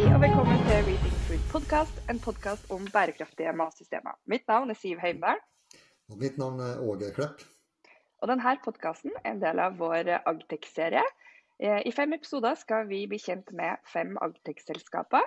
Hei 0.00 0.14
og 0.16 0.22
velkommen 0.22 0.62
til 0.64 0.78
Reading 0.86 1.16
Food 1.26 1.42
Podcast, 1.50 1.98
en 2.08 2.18
podkast 2.24 2.70
om 2.72 2.86
bærekraftige 2.88 3.50
matsystemer. 3.52 4.14
Mitt 4.32 4.46
navn 4.48 4.70
er 4.72 4.76
Siv 4.80 4.96
Heimdal. 5.02 5.36
Og 6.08 6.16
mitt 6.22 6.38
navn 6.40 6.62
er 6.64 6.78
Åge 6.80 7.10
Klepp. 7.12 7.42
Og 8.24 8.30
denne 8.30 8.54
podkasten 8.64 9.12
er 9.20 9.34
en 9.34 9.42
del 9.42 9.58
av 9.60 9.74
vår 9.76 10.08
Agtech-serie. 10.16 11.02
Eh, 11.60 11.82
I 11.84 11.92
fem 11.92 12.16
episoder 12.16 12.56
skal 12.56 12.88
vi 12.88 13.02
bli 13.10 13.18
kjent 13.20 13.52
med 13.52 13.76
fem 13.92 14.14
Agtech-selskaper. 14.24 15.26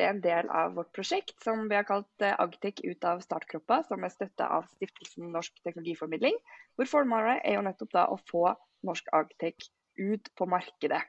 Det 0.00 0.06
er 0.06 0.14
en 0.14 0.22
del 0.24 0.48
av 0.48 0.72
vårt 0.78 0.94
prosjekt 0.96 1.36
som 1.44 1.68
vi 1.68 1.76
har 1.76 1.84
kalt 1.84 2.24
eh, 2.24 2.32
Agtech 2.40 2.80
ut 2.88 3.04
av 3.04 3.20
startkroppa, 3.20 3.82
som 3.90 4.00
er 4.00 4.14
støtta 4.14 4.48
av 4.48 4.64
Stiftelsen 4.78 5.28
Norsk 5.36 5.60
Teknologiformidling. 5.60 6.40
Hvor 6.80 6.88
formålet 6.94 7.44
er 7.44 7.60
jo 7.60 7.66
nettopp 7.68 7.92
da 7.92 8.08
å 8.08 8.16
få 8.32 8.46
norsk 8.80 9.12
Agtech 9.20 9.68
ut 10.00 10.32
på 10.40 10.48
markedet. 10.48 11.04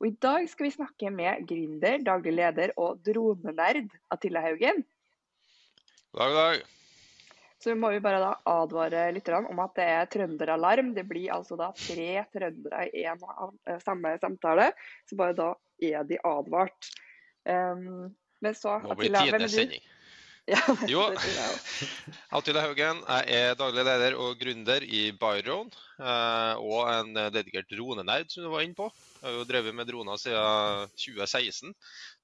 Og 0.00 0.08
I 0.08 0.14
dag 0.22 0.48
skal 0.50 0.66
vi 0.66 0.74
snakke 0.74 1.12
med 1.14 1.46
gründer, 1.48 2.00
daglig 2.06 2.34
leder 2.34 2.74
og 2.80 3.00
dronenerd 3.06 3.92
Atilla 4.12 4.42
Haugen. 4.44 4.84
God 6.16 6.36
dag. 6.36 6.62
Så 7.60 7.74
må 7.76 7.90
vi 7.92 8.00
bare 8.00 8.22
da 8.22 8.30
advare 8.48 9.10
litt 9.12 9.28
om 9.36 9.58
at 9.60 9.74
det 9.76 9.86
er 9.92 10.08
trønderalarm. 10.14 10.94
Det 10.96 11.04
blir 11.08 11.28
altså 11.34 11.58
da 11.60 11.68
tre 11.76 12.24
trøndere 12.32 12.86
i 12.96 13.04
av 13.04 13.20
eh, 13.68 13.76
samme 13.84 14.14
samtale. 14.22 14.70
Så 15.04 15.18
bare 15.20 15.36
da 15.36 15.50
er 15.84 16.06
de 16.08 16.16
advart. 16.24 16.88
Um, 17.44 18.08
men 18.40 18.56
så 18.56 18.78
blir 18.96 19.12
det 19.12 19.26
tidenes 19.28 19.52
sending. 19.52 19.84
Ja, 20.48 20.60
jo, 20.88 21.02
Attila 22.32 22.62
Haugen. 22.64 23.02
Jeg 23.04 23.34
er 23.36 23.58
daglig 23.58 23.84
leder 23.86 24.16
og 24.18 24.38
gründer 24.40 24.82
i 24.82 25.10
Byron. 25.12 25.68
Eh, 26.00 26.62
og 26.62 26.88
en 26.90 27.12
dedikert 27.34 27.68
dronenerd, 27.70 28.30
som 28.32 28.46
du 28.46 28.50
var 28.52 28.64
inne 28.64 28.78
på. 28.78 28.88
Jeg 29.20 29.28
har 29.28 29.36
jo 29.36 29.44
drevet 29.48 29.76
med 29.76 29.90
droner 29.90 30.20
siden 30.20 30.96
2016. 30.96 31.74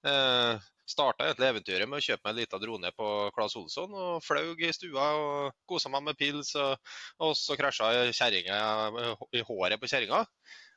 Eh, 0.09 0.67
Starta 0.87 1.27
egentlig 1.27 1.49
eventyret 1.51 1.91
med 1.91 1.99
å 1.99 2.05
kjøpe 2.05 2.23
meg 2.23 2.33
en 2.33 2.39
liten 2.39 2.63
drone 2.63 2.91
på 2.95 3.07
Claes 3.35 3.57
Olsson. 3.59 3.91
og 3.91 4.23
Flaug 4.23 4.61
i 4.63 4.71
stua 4.75 5.07
og 5.19 5.57
kosa 5.67 5.91
meg 5.91 6.05
med 6.07 6.19
pils. 6.19 6.53
Og, 6.55 7.33
så 7.35 7.59
krasja 7.59 7.91
i 8.07 9.43
håret 9.51 9.83
på 9.83 9.91
kjerringa. 9.91 10.23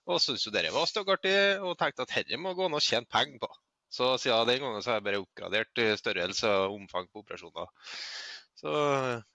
Og 0.09 0.21
syntes 0.23 0.47
jo 0.47 0.53
det 0.55 0.71
var 0.73 0.89
styggartig 0.89 1.35
og 1.61 1.77
tenkte 1.77 2.07
at 2.07 2.15
dette 2.15 2.41
må 2.41 2.55
gå 2.57 2.65
an 2.65 2.79
å 2.79 2.81
tjene 2.81 3.05
penger 3.05 3.37
på. 3.43 3.51
Så 3.89 4.13
siden 4.21 4.47
den 4.49 4.61
gangen 4.63 4.83
så 4.85 4.93
har 4.93 4.99
jeg 4.99 5.07
bare 5.09 5.21
oppgradert 5.23 5.83
størrelse 5.97 6.49
og 6.63 6.77
omfang 6.77 7.09
på 7.09 7.23
operasjoner. 7.23 7.71
Så 8.59 8.73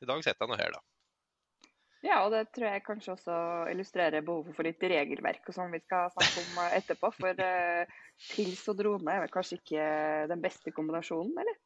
i 0.04 0.08
dag 0.08 0.20
sitter 0.22 0.44
jeg 0.44 0.52
nå 0.52 0.60
her, 0.60 0.76
da. 0.76 0.82
Ja, 2.04 2.18
og 2.26 2.34
det 2.34 2.50
tror 2.52 2.68
jeg 2.68 2.84
kanskje 2.84 3.14
også 3.14 3.34
illustrerer 3.72 4.24
behovet 4.24 4.52
for 4.56 4.66
litt 4.66 4.82
regelverk 4.92 5.46
og 5.48 5.56
sånn 5.56 5.72
vi 5.72 5.80
skal 5.80 6.10
snakke 6.12 6.42
om 6.42 6.58
eh, 6.60 6.74
etterpå. 6.76 7.10
For 7.16 7.44
uh, 7.46 7.94
pils 8.34 8.64
og 8.68 8.76
drone 8.80 9.14
er 9.14 9.22
vel 9.24 9.32
kanskje 9.32 9.56
ikke 9.62 9.86
den 10.28 10.42
beste 10.44 10.74
kombinasjonen, 10.76 11.32
eller? 11.40 11.56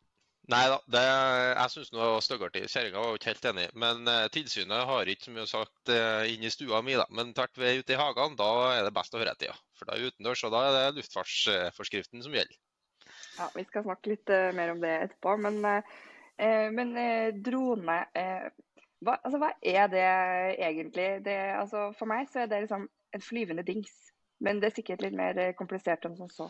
Nei 0.49 0.63
da, 0.71 0.79
det, 0.89 1.03
jeg 1.03 1.73
syns 1.75 1.91
det 1.93 1.99
var 1.99 2.23
styggartig. 2.25 2.63
Kjerringa 2.71 3.03
var 3.03 3.11
jo 3.11 3.19
ikke 3.19 3.33
helt 3.33 3.51
enig. 3.51 3.67
Men 3.83 4.07
uh, 4.07 4.29
tilsynet 4.33 4.87
har 4.93 5.11
ikke 5.11 5.27
så 5.27 5.35
mye 5.35 5.49
sagt 5.51 5.93
uh, 5.93 6.23
inn 6.31 6.47
i 6.47 6.55
stua 6.55 6.85
mi, 6.87 6.95
da. 7.01 7.09
Men 7.11 7.35
tvert 7.37 7.59
ved 7.59 7.83
ute 7.83 7.97
i 7.97 7.99
hagene, 7.99 8.39
da 8.39 8.49
er 8.77 8.87
det 8.87 8.95
best 8.97 9.19
å 9.19 9.21
høre 9.21 9.35
etter, 9.35 9.51
ja. 9.51 9.59
For 9.81 9.91
da 9.91 9.99
er 9.99 10.07
utendørs, 10.13 10.47
og 10.47 10.55
da 10.55 10.63
er 10.69 10.79
det 10.79 11.01
luftfartsforskriften 11.01 12.23
som 12.23 12.39
gjelder. 12.39 12.63
Ja, 13.39 13.51
vi 13.55 13.65
skal 13.69 13.85
snakke 13.87 14.13
litt 14.13 14.31
mer 14.57 14.73
om 14.75 14.81
det 14.83 14.95
etterpå. 15.07 15.37
Men, 15.39 15.61
men 16.75 16.95
drone 17.47 18.01
hva, 19.05 19.15
altså, 19.23 19.39
hva 19.39 19.53
er 19.63 19.87
det 19.93 20.07
egentlig? 20.59 21.09
Det, 21.27 21.37
altså, 21.55 21.89
for 21.99 22.11
meg 22.11 22.31
så 22.31 22.43
er 22.43 22.51
det 22.51 22.65
liksom 22.65 22.89
en 23.15 23.23
flyvende 23.23 23.65
dings. 23.67 23.93
Men 24.43 24.61
det 24.61 24.71
er 24.71 24.77
sikkert 24.79 25.05
litt 25.05 25.17
mer 25.19 25.39
komplisert 25.59 26.07
enn 26.07 26.19
som 26.19 26.31
så. 26.31 26.49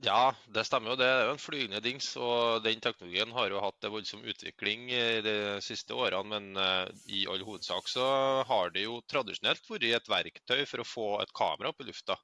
Ja, 0.00 0.32
det 0.48 0.62
stemmer 0.64 0.94
jo. 0.94 0.96
Det 0.96 1.06
er 1.06 1.26
jo 1.26 1.32
en 1.34 1.40
flygende 1.40 1.80
dings. 1.84 2.06
Og 2.16 2.62
den 2.64 2.80
teknologien 2.80 3.32
har 3.36 3.52
jo 3.52 3.60
hatt 3.60 3.84
en 3.84 3.92
voldsom 3.92 4.22
utvikling 4.32 4.86
de 5.26 5.34
siste 5.64 5.92
årene. 5.92 6.24
Men 6.32 6.56
uh, 6.56 6.88
i 7.12 7.26
all 7.28 7.44
hovedsak 7.44 7.90
så 7.92 8.06
har 8.48 8.72
det 8.72 8.86
jo 8.86 9.02
tradisjonelt 9.12 9.68
vært 9.68 9.84
et 9.90 10.08
verktøy 10.08 10.64
for 10.70 10.80
å 10.80 10.88
få 10.88 11.08
et 11.20 11.34
kamera 11.36 11.74
opp 11.74 11.84
i 11.84 11.88
lufta. 11.90 12.16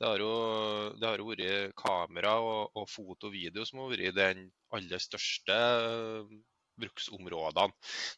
Det 0.00 0.10
har 0.10 0.24
jo, 0.24 0.34
det 0.98 1.06
har 1.06 1.22
jo 1.22 1.30
vært 1.30 1.76
kamera 1.78 2.34
og, 2.42 2.74
og 2.74 2.90
foto 2.90 3.30
og 3.30 3.36
video 3.36 3.66
som 3.68 3.84
har 3.84 3.94
vært 3.94 4.18
den 4.18 4.48
aller 4.74 5.02
største 5.02 5.60
bruksområdene 6.80 7.72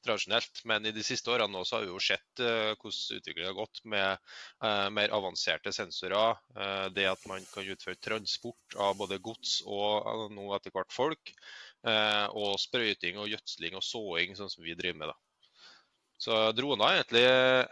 tradisjonelt. 0.05 0.63
Men 0.69 0.87
i 0.87 0.93
de 0.95 1.05
siste 1.07 1.33
årene 1.33 1.53
nå 1.53 1.65
så 1.67 1.79
har 1.79 1.87
vi 1.87 1.93
jo 1.93 2.03
sett 2.03 2.43
uh, 2.43 2.73
hvordan 2.77 3.19
utviklingen 3.19 3.51
har 3.51 3.59
gått 3.59 3.83
med 3.89 4.33
uh, 4.65 4.89
mer 4.95 5.15
avanserte 5.17 5.73
sensorer. 5.75 6.39
Uh, 6.57 6.87
det 6.95 7.09
at 7.11 7.27
man 7.31 7.45
kan 7.55 7.69
utføre 7.75 8.01
transport 8.03 8.79
av 8.79 8.97
både 9.01 9.21
gods 9.23 9.61
og 9.67 10.33
nå 10.35 10.49
etter 10.57 10.75
hvert 10.75 10.93
folk. 10.93 11.37
og 11.83 12.61
sprøyting 12.63 13.17
og 13.19 13.27
gjødsling 13.27 13.75
og 13.75 13.83
såing, 13.83 14.37
sånn 14.39 14.51
som 14.53 14.63
vi 14.63 14.77
driver 14.79 15.01
med. 15.01 15.11
da. 15.11 15.17
Så 16.23 16.37
droner 16.55 16.85
er 16.87 17.01
egentlig 17.01 17.23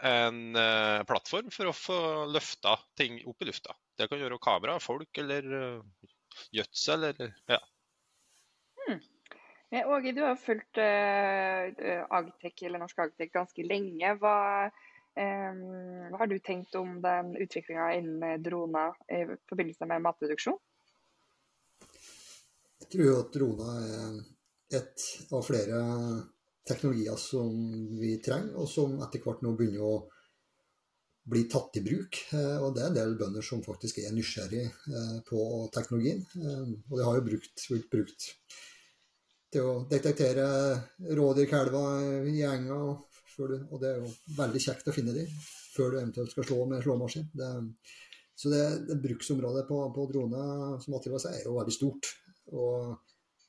en 0.09 1.05
plattform 1.07 1.47
for 1.55 1.69
å 1.71 1.75
få 1.75 1.99
løfta 2.27 2.75
ting 2.99 3.21
opp 3.23 3.39
i 3.39 3.47
lufta. 3.47 3.77
Det 3.95 4.09
kan 4.11 4.19
gjøre 4.19 4.41
kamera, 4.43 4.75
folk 4.83 5.21
eller 5.23 5.47
gjødsel 6.51 7.07
eller 7.13 7.31
ja. 7.47 7.61
Hmm. 9.71 9.87
Åge, 9.87 10.11
du 10.11 10.21
har 10.21 10.35
fulgt 10.35 10.77
uh, 10.77 12.05
Agtech, 12.09 12.63
eller 12.63 12.79
Norsk 12.79 12.97
Agtech 12.99 13.31
ganske 13.31 13.63
lenge. 13.63 14.15
Hva, 14.19 14.67
um, 15.15 15.61
hva, 16.09 16.17
har 16.19 16.27
du 16.27 16.39
tenkt 16.43 16.75
om 16.75 16.97
den 17.03 17.37
utviklinga 17.39 17.85
innen 17.95 18.43
droner 18.43 18.97
i 19.07 19.23
forbindelse 19.47 19.87
med 19.87 20.03
matproduksjon? 20.03 20.57
Jeg 22.81 22.89
tror 22.97 23.21
at 23.21 23.31
droner 23.31 23.85
er 23.87 24.17
et 24.81 25.05
av 25.31 25.45
flere 25.47 25.79
teknologier 26.67 27.15
som 27.19 27.53
vi 27.99 28.17
trenger, 28.23 28.57
og 28.59 28.67
som 28.67 28.97
etter 29.05 29.23
hvert 29.23 29.45
nå 29.45 29.53
begynner 29.55 29.85
å 29.87 29.93
bli 31.31 31.45
tatt 31.47 31.79
i 31.79 31.85
bruk. 31.85 32.19
Og 32.33 32.75
det 32.75 32.83
er 32.83 32.89
en 32.89 32.97
del 32.97 33.15
bønder 33.19 33.45
som 33.45 33.63
faktisk 33.63 34.01
er 34.01 34.11
nysgjerrig 34.15 34.65
på 35.29 35.47
teknologien. 35.71 36.25
Og 36.89 36.95
det 36.97 37.07
har 37.07 37.19
jo 37.19 37.25
brukt, 37.29 37.65
blitt 37.69 37.89
brukt 37.93 38.27
til 39.51 39.67
å 39.67 39.73
detektere 39.89 40.45
rådyrkalva 41.17 41.83
i 42.31 42.41
enga. 42.47 42.79
Og 43.41 43.77
det 43.81 43.89
er 43.89 44.01
jo 44.03 44.11
veldig 44.37 44.61
kjekt 44.61 44.89
å 44.91 44.95
finne 44.95 45.15
dem 45.15 45.29
før 45.71 45.93
du 45.93 45.99
eventuelt 46.01 46.33
skal 46.33 46.45
slå 46.45 46.65
med 46.67 46.83
slåmaskin. 46.83 47.29
Det, 47.33 47.49
så 48.35 48.51
det, 48.51 48.63
det 48.89 48.99
bruksområdet 49.03 49.63
på, 49.69 49.79
på 49.95 50.07
droner 50.11 50.75
som 50.83 50.97
Attila 50.97 51.19
sier, 51.21 51.39
er 51.39 51.47
jo 51.47 51.55
veldig 51.57 51.75
stort. 51.75 52.11
Og 52.51 52.97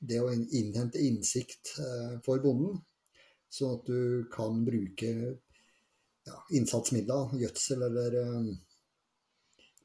det 0.03 0.19
å 0.23 0.31
innhente 0.31 1.01
innsikt 1.03 1.75
eh, 1.83 2.13
for 2.23 2.41
bonden, 2.43 2.79
sånn 3.53 3.77
at 3.77 3.87
du 3.87 4.25
kan 4.33 4.63
bruke 4.65 5.11
ja, 5.13 6.37
innsatsmidler, 6.57 7.35
gjødsel 7.43 7.87
eller 7.87 8.17
eh, 8.21 8.53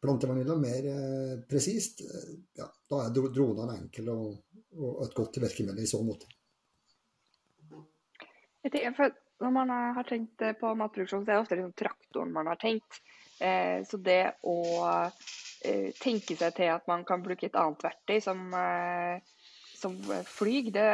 plantevernmidler 0.02 0.62
mer 0.62 0.88
eh, 0.92 1.34
presist, 1.50 2.02
eh, 2.06 2.34
ja, 2.58 2.68
da 2.90 3.04
er 3.04 3.14
dronene 3.14 3.78
enkle 3.78 4.14
og 4.14 4.47
og 4.78 5.04
et 5.04 5.16
godt 5.16 5.40
virkemiddel 5.42 5.84
i 5.84 5.90
så 5.90 6.00
måte. 6.06 6.28
når 9.38 9.50
man 9.54 9.70
har 9.70 10.06
tenkt 10.06 10.42
på 10.60 10.74
matproduksjon, 10.74 11.24
så 11.24 11.30
er 11.30 11.36
det 11.36 11.42
ofte 11.42 11.58
liksom 11.58 11.76
traktoren 11.78 12.32
man 12.34 12.50
har 12.50 12.58
tenkt. 12.60 13.00
Eh, 13.40 13.84
så 13.86 14.00
det 14.02 14.22
å 14.42 14.56
eh, 15.62 15.90
tenke 16.00 16.34
seg 16.38 16.56
til 16.56 16.72
at 16.74 16.88
man 16.90 17.04
kan 17.06 17.22
bruke 17.22 17.46
et 17.46 17.58
annet 17.58 17.84
verktøy 17.86 18.18
som, 18.22 18.40
eh, 18.58 19.20
som 19.78 19.94
flyg, 20.26 20.72
det, 20.74 20.88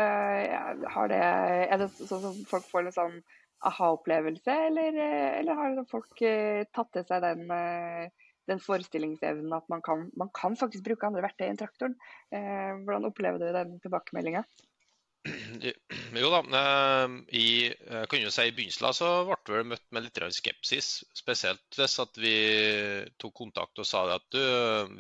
det, 1.09 1.23
er 1.23 1.81
det 1.81 1.89
sånn 1.97 2.28
at 2.28 2.44
folk 2.50 2.69
får 2.69 2.91
en 2.91 2.99
sånn 2.99 3.17
aha-opplevelse, 3.65 4.59
eller, 4.69 4.99
eller, 5.41 5.56
har 5.56 5.87
folk 5.89 6.21
tatt 6.77 6.91
til 6.93 7.06
seg 7.09 7.25
den 7.25 7.47
den 8.50 8.60
forestillingsevnen 8.62 9.56
at 9.56 9.66
man 9.72 9.82
kan, 9.85 10.08
man 10.20 10.31
kan, 10.37 10.58
faktisk 10.58 10.85
bruke 10.87 11.08
andre 11.08 11.25
verktøy 11.25 11.49
enn 11.49 11.61
traktoren. 11.61 11.96
Eh, 12.35 12.76
hvordan 12.85 13.08
opplever 13.11 13.41
du 13.41 13.50
den 13.55 13.76
tilbakemeldinga? 13.85 14.44
Jo 16.14 16.29
da, 16.31 16.41
eh, 16.58 17.14
i, 17.41 17.46
kan 18.11 18.20
jo 18.20 18.31
si 18.31 18.44
i 18.46 18.52
begynnelsen 18.55 18.96
så 18.96 19.08
ble 19.26 19.62
vi 19.62 19.70
møtt 19.73 19.87
med 19.94 20.05
litt 20.05 20.20
skepsis. 20.37 20.91
Spesielt 21.17 21.79
hvis 21.79 21.96
at 22.05 22.20
vi 22.20 22.35
tok 23.19 23.35
kontakt 23.41 23.81
og 23.81 23.88
sa 23.88 24.05
at 24.14 24.26
du, 24.35 24.43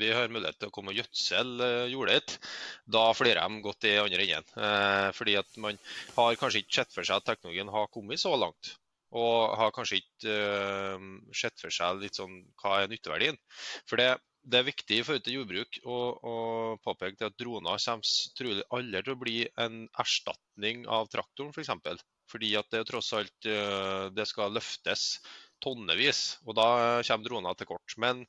vi 0.00 0.10
har 0.16 0.32
mulighet 0.32 0.58
til 0.62 0.72
å 0.72 0.74
komme 0.74 0.94
og 0.94 0.98
gjødsel 1.02 1.52
jordet 1.92 2.16
ditt. 2.18 2.38
Da 2.96 3.04
flirer 3.14 3.44
de 3.44 3.66
godt 3.66 3.90
i 3.90 3.98
andre 4.00 4.24
enden. 4.24 4.64
Eh, 4.70 5.10
fordi 5.16 5.36
at 5.40 5.60
man 5.60 5.78
har 6.16 6.40
kanskje 6.40 6.64
ikke 6.64 6.80
sett 6.80 6.96
for 6.96 7.06
seg 7.06 7.20
at 7.20 7.28
teknologien 7.28 7.70
har 7.76 7.92
kommet 7.92 8.24
så 8.24 8.34
langt. 8.40 8.74
Og 9.14 9.54
har 9.58 9.72
kanskje 9.74 10.00
ikke 10.00 10.36
uh, 10.98 11.10
sett 11.36 11.60
for 11.60 11.74
seg 11.74 12.02
litt 12.02 12.18
sånn, 12.18 12.40
hva 12.60 12.80
er 12.82 12.90
nytteverdien. 12.90 13.38
For 13.88 14.00
det, 14.00 14.08
det 14.42 14.60
er 14.60 14.66
viktig 14.66 14.98
i 14.98 15.04
forhold 15.06 15.24
til 15.26 15.38
jordbruk 15.38 15.78
å, 15.86 15.98
påpeke 16.84 17.30
at 17.30 17.38
droner 17.40 17.78
kommer 17.84 18.34
trolig 18.38 18.66
aldri 18.74 19.04
til 19.04 19.14
å 19.14 19.20
bli 19.22 19.38
en 19.64 19.84
erstatning 20.02 20.84
av 20.90 21.08
traktoren 21.12 21.54
f.eks. 21.54 21.70
For 21.70 22.02
Fordi 22.34 22.54
at 22.58 22.70
det 22.72 22.86
tross 22.88 23.12
alt 23.16 23.48
uh, 23.48 24.10
det 24.16 24.26
skal 24.28 24.54
løftes 24.56 25.06
tonnevis. 25.64 26.22
Og 26.44 26.56
da 26.58 26.68
kommer 27.06 27.28
droner 27.28 27.56
til 27.58 27.70
kort. 27.70 27.96
Men 28.00 28.24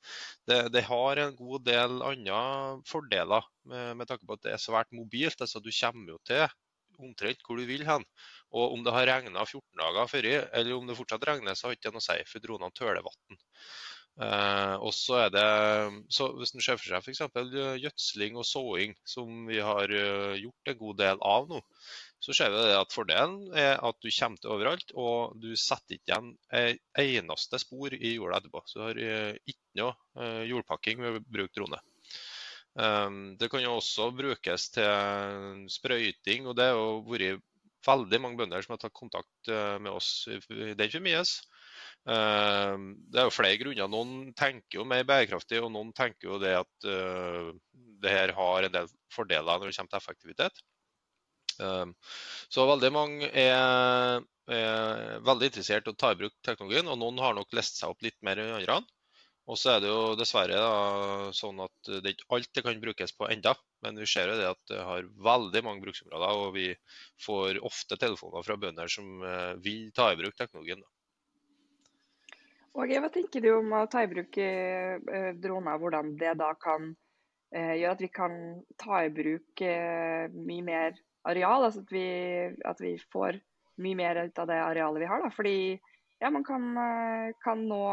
det, 0.48 0.60
det 0.76 0.86
har 0.88 1.22
en 1.22 1.36
god 1.40 1.66
del 1.68 1.98
andre 2.06 2.40
fordeler 2.88 3.50
med, 3.72 3.98
med 4.00 4.12
tanke 4.12 4.28
på 4.28 4.38
at 4.38 4.46
det 4.46 4.54
er 4.56 4.62
svært 4.62 4.94
mobilt. 4.96 5.42
altså 5.42 5.64
Du 5.64 5.72
kommer 5.74 6.16
jo 6.16 6.22
til 6.28 6.46
omtrent 7.02 7.44
hvor 7.44 7.60
du 7.60 7.66
vil 7.68 7.86
hen. 7.88 8.06
Og 8.56 8.78
om 8.78 8.86
det 8.86 8.94
har 8.96 9.10
regna 9.10 9.44
14 9.44 9.82
dager 9.82 10.08
før, 10.12 10.30
eller 10.32 10.78
om 10.78 10.88
det 10.88 10.96
fortsatt 10.98 11.28
regner, 11.28 11.58
så 11.58 11.68
har 11.68 11.76
ikke 11.76 11.92
noe 11.92 12.04
å 12.04 12.08
si, 12.08 12.18
for 12.30 12.44
dronene 12.44 12.76
tøler 12.78 13.04
vann. 13.04 13.42
Eh, 14.16 14.76
og 14.80 14.94
så 14.96 15.18
er 15.26 15.32
det, 15.34 15.48
så 16.16 16.30
Hvis 16.40 16.54
en 16.56 16.64
ser 16.64 16.78
for 16.80 16.88
seg 16.88 17.04
f.eks. 17.04 17.82
gjødsling 17.84 18.38
og 18.40 18.48
såing, 18.48 18.94
som 19.04 19.42
vi 19.50 19.60
har 19.60 19.92
uh, 19.92 20.36
gjort 20.40 20.72
en 20.72 20.78
god 20.80 21.02
del 21.02 21.20
av 21.20 21.50
nå, 21.50 21.60
så 22.24 22.36
ser 22.38 22.54
vi 22.54 22.62
at 22.78 22.96
fordelen 22.96 23.50
er 23.60 23.76
at 23.76 23.98
du 24.00 24.08
kommer 24.08 24.40
til 24.40 24.54
overalt, 24.56 24.94
og 24.96 25.36
du 25.44 25.52
setter 25.60 25.98
ikke 25.98 26.14
igjen 26.14 26.32
et 26.56 26.80
eneste 27.04 27.60
spor 27.62 27.94
i 27.94 28.16
jorda 28.16 28.40
etterpå. 28.40 28.64
Så 28.72 28.80
du 28.80 28.86
har 28.86 29.02
uh, 29.04 29.34
ikke 29.44 29.82
noe 29.82 30.32
jordpakking 30.48 31.04
ved 31.04 31.20
å 31.20 31.26
bruke 31.28 31.52
drone. 31.58 31.82
Det 33.40 33.48
kan 33.52 33.62
jo 33.64 33.78
også 33.78 34.10
brukes 34.16 34.66
til 34.76 35.68
sprøyting, 35.72 36.48
og 36.48 36.58
det 36.60 36.66
har 36.72 37.04
vært 37.08 37.44
veldig 37.86 38.20
mange 38.22 38.42
bønder 38.42 38.66
som 38.66 38.76
har 38.76 38.82
tatt 38.82 38.96
kontakt 38.98 39.50
med 39.82 39.92
oss 39.92 40.26
i 40.32 40.40
den 40.40 40.92
forbindelse. 40.92 41.46
Eh, 42.06 42.76
det 43.10 43.22
er 43.22 43.28
jo 43.28 43.34
flere 43.34 43.58
grunner. 43.62 43.90
Noen 43.90 44.32
tenker 44.38 44.80
jo 44.80 44.88
mer 44.90 45.06
bærekraftig, 45.08 45.62
og 45.64 45.74
noen 45.74 45.92
tenker 45.98 46.30
jo 46.30 46.40
det 46.42 46.54
at 46.60 46.88
uh, 46.90 47.50
det 48.04 48.14
her 48.14 48.34
har 48.38 48.68
en 48.68 48.76
del 48.76 48.90
fordeler 49.14 49.60
når 49.60 49.72
det 49.72 49.78
kommer 49.80 49.94
til 49.94 50.02
effektivitet. 50.04 50.64
Så 52.52 52.66
veldig 52.68 52.90
mange 52.92 53.30
er, 53.32 54.20
er, 54.52 55.22
veldig 55.24 55.48
interessert 55.48 55.88
i 55.88 55.94
å 55.94 55.96
ta 55.96 56.10
i 56.12 56.18
bruk 56.20 56.34
teknologien, 56.44 56.90
og 56.92 57.00
noen 57.00 57.22
har 57.24 57.38
nok 57.38 57.56
lest 57.56 57.80
seg 57.80 57.94
opp 57.94 58.04
litt 58.04 58.18
mer 58.28 58.42
enn 58.44 58.58
andre. 58.58 58.82
Og 59.46 59.60
så 59.62 59.76
er 59.76 59.84
det 59.84 59.92
jo 59.92 60.16
dessverre 60.18 60.58
da, 60.58 61.30
sånn 61.38 61.60
at 61.62 61.92
det 61.92 62.02
er 62.02 62.16
ikke 62.16 62.32
alt 62.34 62.50
det 62.58 62.64
kan 62.66 62.80
brukes 62.82 63.14
på 63.14 63.30
enda. 63.30 63.54
Men 63.86 64.00
vi 64.02 64.08
ser 64.10 64.32
jo 64.32 64.40
det 64.40 64.48
at 64.50 64.62
det 64.72 64.82
har 64.82 65.06
veldig 65.28 65.62
mange 65.68 65.86
bruksområder, 65.86 66.42
og 66.42 66.56
vi 66.56 66.72
får 67.22 67.62
ofte 67.62 68.00
telefoner 68.02 68.48
fra 68.48 68.58
bønder 68.58 68.90
som 68.90 69.22
vil 69.62 69.92
ta 69.94 70.10
i 70.10 70.18
bruk 70.18 70.34
teknologien. 70.40 70.82
Da. 70.82 70.90
Og 72.76 72.92
Hva 72.92 73.08
tenker 73.08 73.40
du 73.40 73.54
om 73.56 73.72
å 73.72 73.86
ta 73.88 74.04
i 74.04 74.12
bruk 74.12 74.36
eh, 74.42 75.00
droner, 75.40 75.80
hvordan 75.80 76.16
det 76.20 76.34
da 76.42 76.52
kan 76.60 76.90
eh, 77.56 77.78
gjøre 77.80 77.94
at 77.96 78.04
vi 78.04 78.10
kan 78.12 78.34
ta 78.82 79.06
i 79.06 79.12
bruk 79.16 79.64
eh, 79.64 80.28
mye 80.36 80.66
mer 80.66 80.98
areal? 81.24 81.64
Altså 81.64 81.86
at 81.86 81.94
vi, 81.96 82.08
at 82.68 82.84
vi, 82.84 82.98
får 83.16 83.40
mye 83.80 84.00
mer 84.00 84.20
ut 84.28 84.44
av 84.44 84.52
det 84.52 84.60
arealet 84.60 85.06
vi 85.06 85.08
har. 85.08 85.24
Da. 85.24 85.32
Fordi 85.38 85.56
ja, 86.20 86.32
man 86.32 86.44
kan, 86.48 86.68
kan 87.44 87.64
nå 87.70 87.86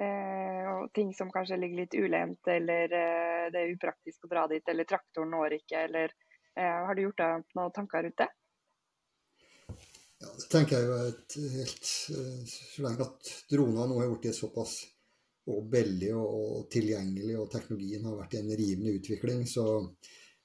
eh, 0.00 0.70
ting 0.94 1.14
som 1.14 1.32
kanskje 1.32 1.58
ligger 1.60 1.82
litt 1.82 1.94
ulendt, 1.94 2.48
eller 2.48 2.96
eh, 3.00 3.50
det 3.52 3.60
er 3.60 3.74
upraktisk 3.74 4.24
å 4.24 4.32
dra 4.32 4.46
dit, 4.50 4.64
eller 4.68 4.88
traktoren 4.88 5.34
når 5.34 5.58
ikke, 5.60 5.84
eller 5.88 6.08
eh, 6.56 6.80
Har 6.86 6.94
du 6.94 7.06
gjort 7.06 7.22
deg 7.22 7.46
noen 7.58 7.76
tanker 7.76 8.06
rundt 8.06 8.24
det? 8.24 8.30
Ja, 10.24 10.30
det 10.30 10.50
tenker 10.50 10.78
jeg 10.78 10.88
jo 10.88 10.94
et 11.10 11.36
helt 11.58 11.86
eh, 12.14 12.42
Så 12.48 12.84
lenge 12.84 13.08
at 13.08 13.32
droner 13.50 13.90
nå 13.90 14.00
er 14.00 14.12
blitt 14.14 14.36
såpass 14.36 14.74
og 15.52 15.66
billig 15.68 16.08
og, 16.16 16.62
tilgjengelig, 16.72 17.34
og 17.36 17.50
teknologien 17.52 18.06
har 18.08 18.16
vært 18.16 18.36
i 18.36 18.40
en 18.40 18.52
rivende 18.56 18.94
utvikling, 18.96 19.42
så 19.44 19.64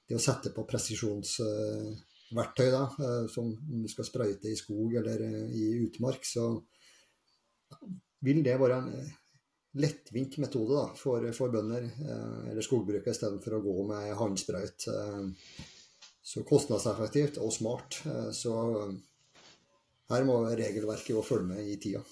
det 0.04 0.18
å 0.18 0.20
sette 0.20 0.50
på 0.52 0.66
presisjonsverktøy, 0.68 2.66
da, 2.74 2.82
eh, 2.84 3.24
som 3.32 3.48
om 3.48 3.80
du 3.80 3.88
skal 3.88 4.08
sprøyte 4.08 4.50
i 4.50 4.58
skog 4.58 4.98
eller 5.00 5.24
eh, 5.24 5.54
i 5.56 5.70
utmark, 5.86 6.26
så 6.26 6.50
vil 8.26 8.42
det 8.44 8.58
være 8.60 8.76
en 8.82 8.90
lettvint 9.78 10.38
metode 10.42 10.74
da, 10.74 10.86
for, 10.98 11.26
for 11.36 11.52
bønder 11.54 11.84
eller 12.50 12.64
skogbrukere 12.64 13.14
istedenfor 13.14 13.58
å 13.58 13.62
gå 13.62 13.74
med 13.92 14.14
håndsprøyt. 14.18 14.88
Så 16.30 16.42
kostnadseffektivt 16.46 17.38
og 17.42 17.52
smart. 17.54 18.00
Så 18.34 18.54
her 20.10 20.26
må 20.26 20.40
regelverket 20.58 21.12
jo 21.14 21.22
følge 21.22 21.52
med 21.52 21.68
i 21.70 21.76
tida. 21.82 22.02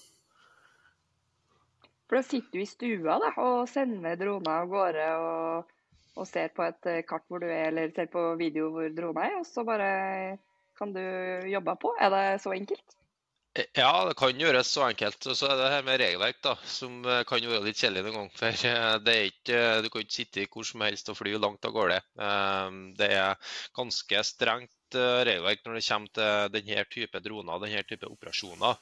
For 2.09 2.17
da 2.17 2.25
sitter 2.25 2.57
du 2.57 2.63
i 2.63 2.69
stua 2.69 3.17
da, 3.21 3.31
og 3.43 3.67
sender 3.69 4.15
droner 4.17 4.63
av 4.63 4.69
gårde 4.71 5.09
og, 5.21 5.73
og, 6.15 6.23
ser 6.25 6.49
på 6.55 6.63
et 6.65 6.87
eh, 6.89 7.03
kart 7.05 7.27
hvor 7.29 7.43
du 7.43 7.45
er, 7.45 7.67
eller 7.69 7.91
ser 7.93 8.09
på 8.09 8.23
video 8.39 8.71
hvor 8.73 8.87
drona 8.95 9.27
er, 9.27 9.35
og 9.37 9.45
så 9.45 9.65
bare 9.67 9.89
kan 10.79 10.95
du 10.95 11.03
jobbe 11.51 11.75
på. 11.83 11.91
Er 12.01 12.09
det 12.15 12.23
så 12.41 12.55
enkelt? 12.55 12.98
Eh, 13.59 13.67
ja, 13.75 13.91
det 14.07 14.15
kan 14.19 14.39
gjøres 14.39 14.71
så 14.71 14.85
enkelt. 14.87 15.19
Og 15.27 15.37
så 15.37 15.49
er 15.49 15.59
det 15.59 15.71
her 15.73 15.85
med 15.87 15.99
regelverk, 16.01 16.41
da, 16.45 16.55
som 16.77 16.99
eh, 17.05 17.23
kan 17.27 17.43
være 17.51 17.65
litt 17.67 17.81
kjedelig 17.81 18.05
noen 18.07 18.17
gang. 18.21 18.33
For 18.39 19.03
det 19.05 19.15
er 19.15 19.29
ikke, 19.31 19.61
du 19.83 19.91
kan 19.91 20.05
ikke 20.05 20.19
sitte 20.19 20.47
hvor 20.53 20.67
som 20.67 20.85
helst 20.87 21.11
og 21.11 21.19
fly 21.19 21.35
langt 21.37 21.67
av 21.67 21.75
gårde. 21.75 22.01
Det 22.99 23.13
er 23.19 23.55
ganske 23.77 24.25
strengt 24.27 24.75
Eh, 24.95 25.21
regelverk 25.27 25.61
når 25.65 25.75
det 25.77 25.83
kommer 25.85 26.11
til 26.17 26.53
denne 26.55 26.83
type 26.89 27.19
droner 27.21 27.61
denne 27.61 27.81
type 27.85 28.07
operasjoner. 28.09 28.79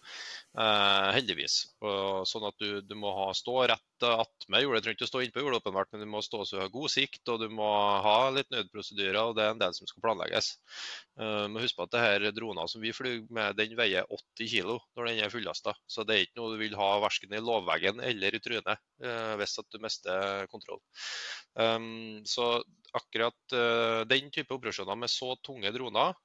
Eh, 0.58 1.08
heldigvis. 1.14 1.56
Og, 1.86 2.24
sånn 2.26 2.48
at 2.48 2.56
du, 2.58 2.80
du, 2.82 2.96
må 2.98 3.12
ha, 3.14 3.28
stå 3.38 3.68
rett 3.70 4.06
attmed 4.08 4.64
jordet. 4.64 4.80
Du 4.82 4.86
trenger 4.88 4.98
ikke 4.98 5.10
stå 5.10 5.20
innpå 5.22 5.42
jordet, 5.44 5.60
åpenbart, 5.62 5.92
men 5.94 6.02
du 6.02 6.08
må 6.10 6.22
stå 6.26 6.42
så 6.50 6.66
god 6.74 6.90
sikt, 6.90 7.22
og 7.30 7.44
du 7.44 7.52
må 7.54 7.68
ha 8.02 8.16
litt 8.34 8.50
nødprosedyrer. 8.54 9.20
og 9.22 9.36
Det 9.38 9.44
er 9.46 9.54
en 9.54 9.62
del 9.62 9.76
som 9.78 9.90
skal 9.90 10.02
planlegges. 10.08 10.56
Eh, 11.22 11.44
må 11.54 11.62
huske 11.62 11.78
på 11.78 11.86
at 11.86 11.94
det 11.94 12.02
her 12.02 12.26
droner 12.34 12.72
som 12.72 12.82
vi 12.82 12.94
flyr 12.96 13.28
med, 13.30 13.58
den 13.60 13.76
veier 13.78 14.10
80 14.10 14.50
kg 14.56 14.80
når 14.98 15.12
den 15.12 15.22
er 15.28 15.34
fullasta. 15.34 15.76
Så 15.86 16.06
det 16.08 16.16
er 16.16 16.26
ikke 16.26 16.42
noe 16.42 16.56
du 16.56 16.64
vil 16.64 16.78
ha 16.80 16.90
verken 17.06 17.38
i 17.38 17.44
lovveggen 17.44 18.02
eller 18.08 18.38
i 18.38 18.42
trynet 18.42 18.82
eh, 19.06 19.36
hvis 19.38 19.60
at 19.62 19.70
du 19.70 19.78
mister 19.84 20.50
kontroll. 20.50 20.82
Um, 21.58 22.26
så 22.26 22.64
akkurat 22.98 23.54
uh, 23.54 24.02
den 24.10 24.30
type 24.34 24.54
operasjoner 24.54 24.98
med 24.98 25.10
så 25.12 25.36
tunge 25.46 25.70
droner, 25.74 26.16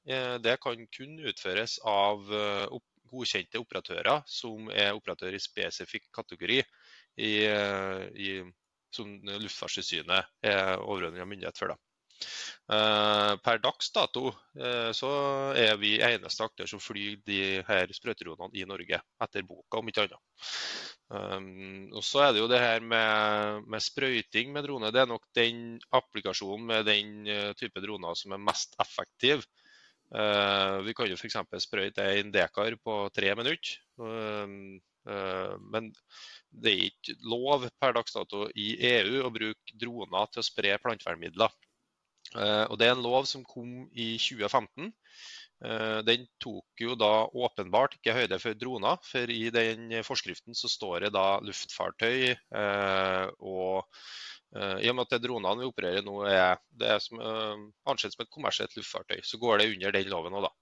det 0.44 0.54
kan 0.62 0.84
kun 0.92 1.16
utføres 1.24 1.78
av 1.88 2.28
uh, 2.28 2.64
godkjente 3.12 3.60
operatører 3.60 4.24
som 4.28 4.70
er 4.72 4.96
operatør 4.96 5.36
i 5.36 5.42
spesifikk 5.42 6.08
kategori, 6.14 6.62
i, 7.20 7.32
i, 7.44 8.28
som 8.92 9.10
Luftfartstilsynet 9.28 10.48
er 10.48 10.78
overordnet 10.80 11.28
myndighet 11.28 11.60
for. 11.60 11.74
Da. 11.74 11.80
Per 13.42 13.58
dags 13.60 13.90
dato 13.92 14.30
så 14.96 15.10
er 15.58 15.74
vi 15.80 15.96
eneste 16.06 16.46
aktør 16.46 16.70
som 16.70 16.80
flyr 16.80 17.18
de 17.26 17.40
her 17.66 17.92
sprøyteronene 17.92 18.54
i 18.56 18.64
Norge, 18.68 19.00
etter 19.26 19.48
boka 19.48 19.82
om 19.82 19.90
ikke 19.90 20.06
annet. 20.06 20.22
Um, 21.12 21.90
så 22.00 22.22
er 22.24 22.30
det 22.32 22.40
jo 22.40 22.48
det 22.48 22.60
her 22.62 22.80
med, 22.80 23.66
med, 23.68 23.84
sprøyting 23.84 24.54
med 24.54 24.64
drone. 24.64 24.92
Det 24.94 25.02
er 25.02 25.10
nok 25.10 25.26
den 25.36 25.76
applikasjonen 25.92 26.70
med 26.70 26.86
den 26.88 27.26
type 27.60 27.82
droner 27.84 28.16
som 28.16 28.32
er 28.32 28.40
mest 28.40 28.78
effektiv. 28.80 29.44
Uh, 30.12 30.82
vi 30.86 30.94
kan 30.96 31.08
jo 31.08 31.16
f.eks. 31.16 31.38
sprøyte 31.64 32.04
en 32.20 32.32
dekar 32.34 32.76
på 32.84 32.96
tre 33.16 33.34
minutter. 33.38 33.76
Uh, 34.00 34.78
men 35.72 35.88
det 36.52 36.72
er 36.72 36.82
ikke 36.90 37.16
lov 37.26 37.64
per 37.82 37.96
dags 37.96 38.14
dato 38.14 38.44
i 38.54 38.76
EU 38.92 39.24
å 39.26 39.32
bruke 39.34 39.78
droner 39.80 40.28
til 40.30 40.42
å 40.42 40.46
spre 40.46 40.76
plantevernmidler. 40.78 41.50
og 42.38 42.76
Det 42.78 42.86
er 42.86 42.92
en 42.94 43.02
lov 43.02 43.26
som 43.26 43.42
kom 43.42 43.88
i 43.90 44.12
2015. 44.14 44.92
Eh, 45.62 45.98
den 46.02 46.24
tok 46.42 46.82
jo 46.82 46.96
da 46.98 47.26
åpenbart 47.30 47.94
ikke 47.98 48.16
høyde 48.16 48.38
for 48.42 48.58
droner, 48.58 48.98
for 49.06 49.30
i 49.30 49.44
den 49.54 49.92
forskriften 50.06 50.56
så 50.58 50.70
står 50.70 51.06
det 51.06 51.12
da 51.14 51.26
luftfartøy. 51.44 52.32
Eh, 52.34 53.26
og 53.38 53.84
eh, 53.84 54.41
i 54.52 54.90
og 54.90 54.96
med 54.98 55.06
at 55.06 55.14
det 55.14 55.22
dronene 55.24 55.62
vi 55.62 55.68
opererer 55.70 56.04
nå 56.04 56.18
er, 56.28 56.58
det 56.76 56.90
er 56.94 56.98
som, 57.00 57.20
ansett 57.88 58.12
som 58.12 58.24
et 58.24 58.32
kommersielt 58.32 58.76
luftfartøy, 58.76 59.22
så 59.24 59.40
går 59.40 59.62
det 59.62 59.70
under 59.72 59.96
den 59.96 60.10
loven 60.12 60.36
òg, 60.36 60.48
da. 60.48 60.52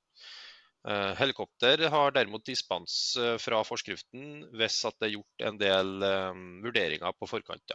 Helikopter 1.18 1.82
har 1.92 2.14
derimot 2.16 2.46
dispens 2.46 2.94
fra 3.42 3.58
forskriften 3.68 4.46
hvis 4.56 4.78
at 4.88 4.96
det 4.96 5.10
er 5.10 5.16
gjort 5.18 5.44
en 5.50 5.58
del 5.60 5.90
vurderinger 6.64 7.18
på 7.18 7.28
forkant. 7.28 7.74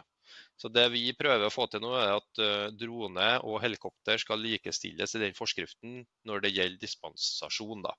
Så 0.61 0.69
Det 0.75 0.85
vi 0.93 1.03
prøver 1.19 1.47
å 1.47 1.53
få 1.53 1.65
til 1.71 1.81
nå, 1.83 1.91
er 1.99 2.13
at 2.15 2.39
uh, 2.41 2.67
drone 2.79 3.27
og 3.49 3.59
helikopter 3.63 4.21
skal 4.21 4.41
likestilles 4.43 5.15
i 5.17 5.21
den 5.21 5.35
forskriften 5.37 5.99
når 6.29 6.45
det 6.45 6.53
gjelder 6.55 6.81
dispensasjon. 6.81 7.83
da. 7.85 7.93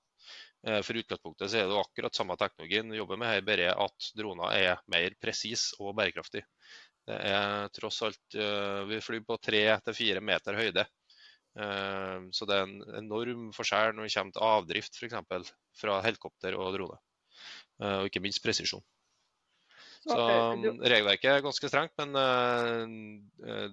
Uh, 0.67 0.81
for 0.85 0.99
utgangspunktet 1.01 1.53
så 1.53 1.61
er 1.61 1.69
det 1.69 1.79
akkurat 1.81 2.17
samme 2.17 2.37
teknologien 2.41 2.89
vi 2.91 2.99
jobber 2.99 3.21
med 3.21 3.31
her, 3.31 3.45
bare 3.51 3.69
at 3.85 4.09
droner 4.17 4.57
er 4.57 4.83
mer 4.95 5.17
presis 5.23 5.69
og 5.79 5.95
bærekraftig. 5.99 6.43
Det 7.07 7.17
er 7.31 7.69
tross 7.75 8.01
alt 8.03 8.35
uh, 8.35 8.83
Vi 8.89 8.99
flyr 9.03 9.23
på 9.27 9.39
tre 9.39 9.63
til 9.85 9.97
fire 9.97 10.23
meter 10.23 10.59
høyde. 10.59 10.87
Så 11.57 12.45
det 12.45 12.53
er 12.53 12.67
en 12.67 12.83
enorm 12.99 13.47
forskjell 13.49 13.95
når 13.97 14.05
det 14.05 14.11
kommer 14.13 14.35
til 14.35 14.43
avdrift 14.45 14.99
f.eks. 14.99 15.47
fra 15.81 15.95
helikopter 16.05 16.53
og 16.53 16.75
drone. 16.75 16.99
Og 17.81 18.09
ikke 18.11 18.21
minst 18.21 18.43
presisjon. 18.43 18.83
Så 20.07 20.17
Regelverket 20.87 21.27
er 21.31 21.43
ganske 21.43 21.69
strengt, 21.69 21.97
men 21.99 22.13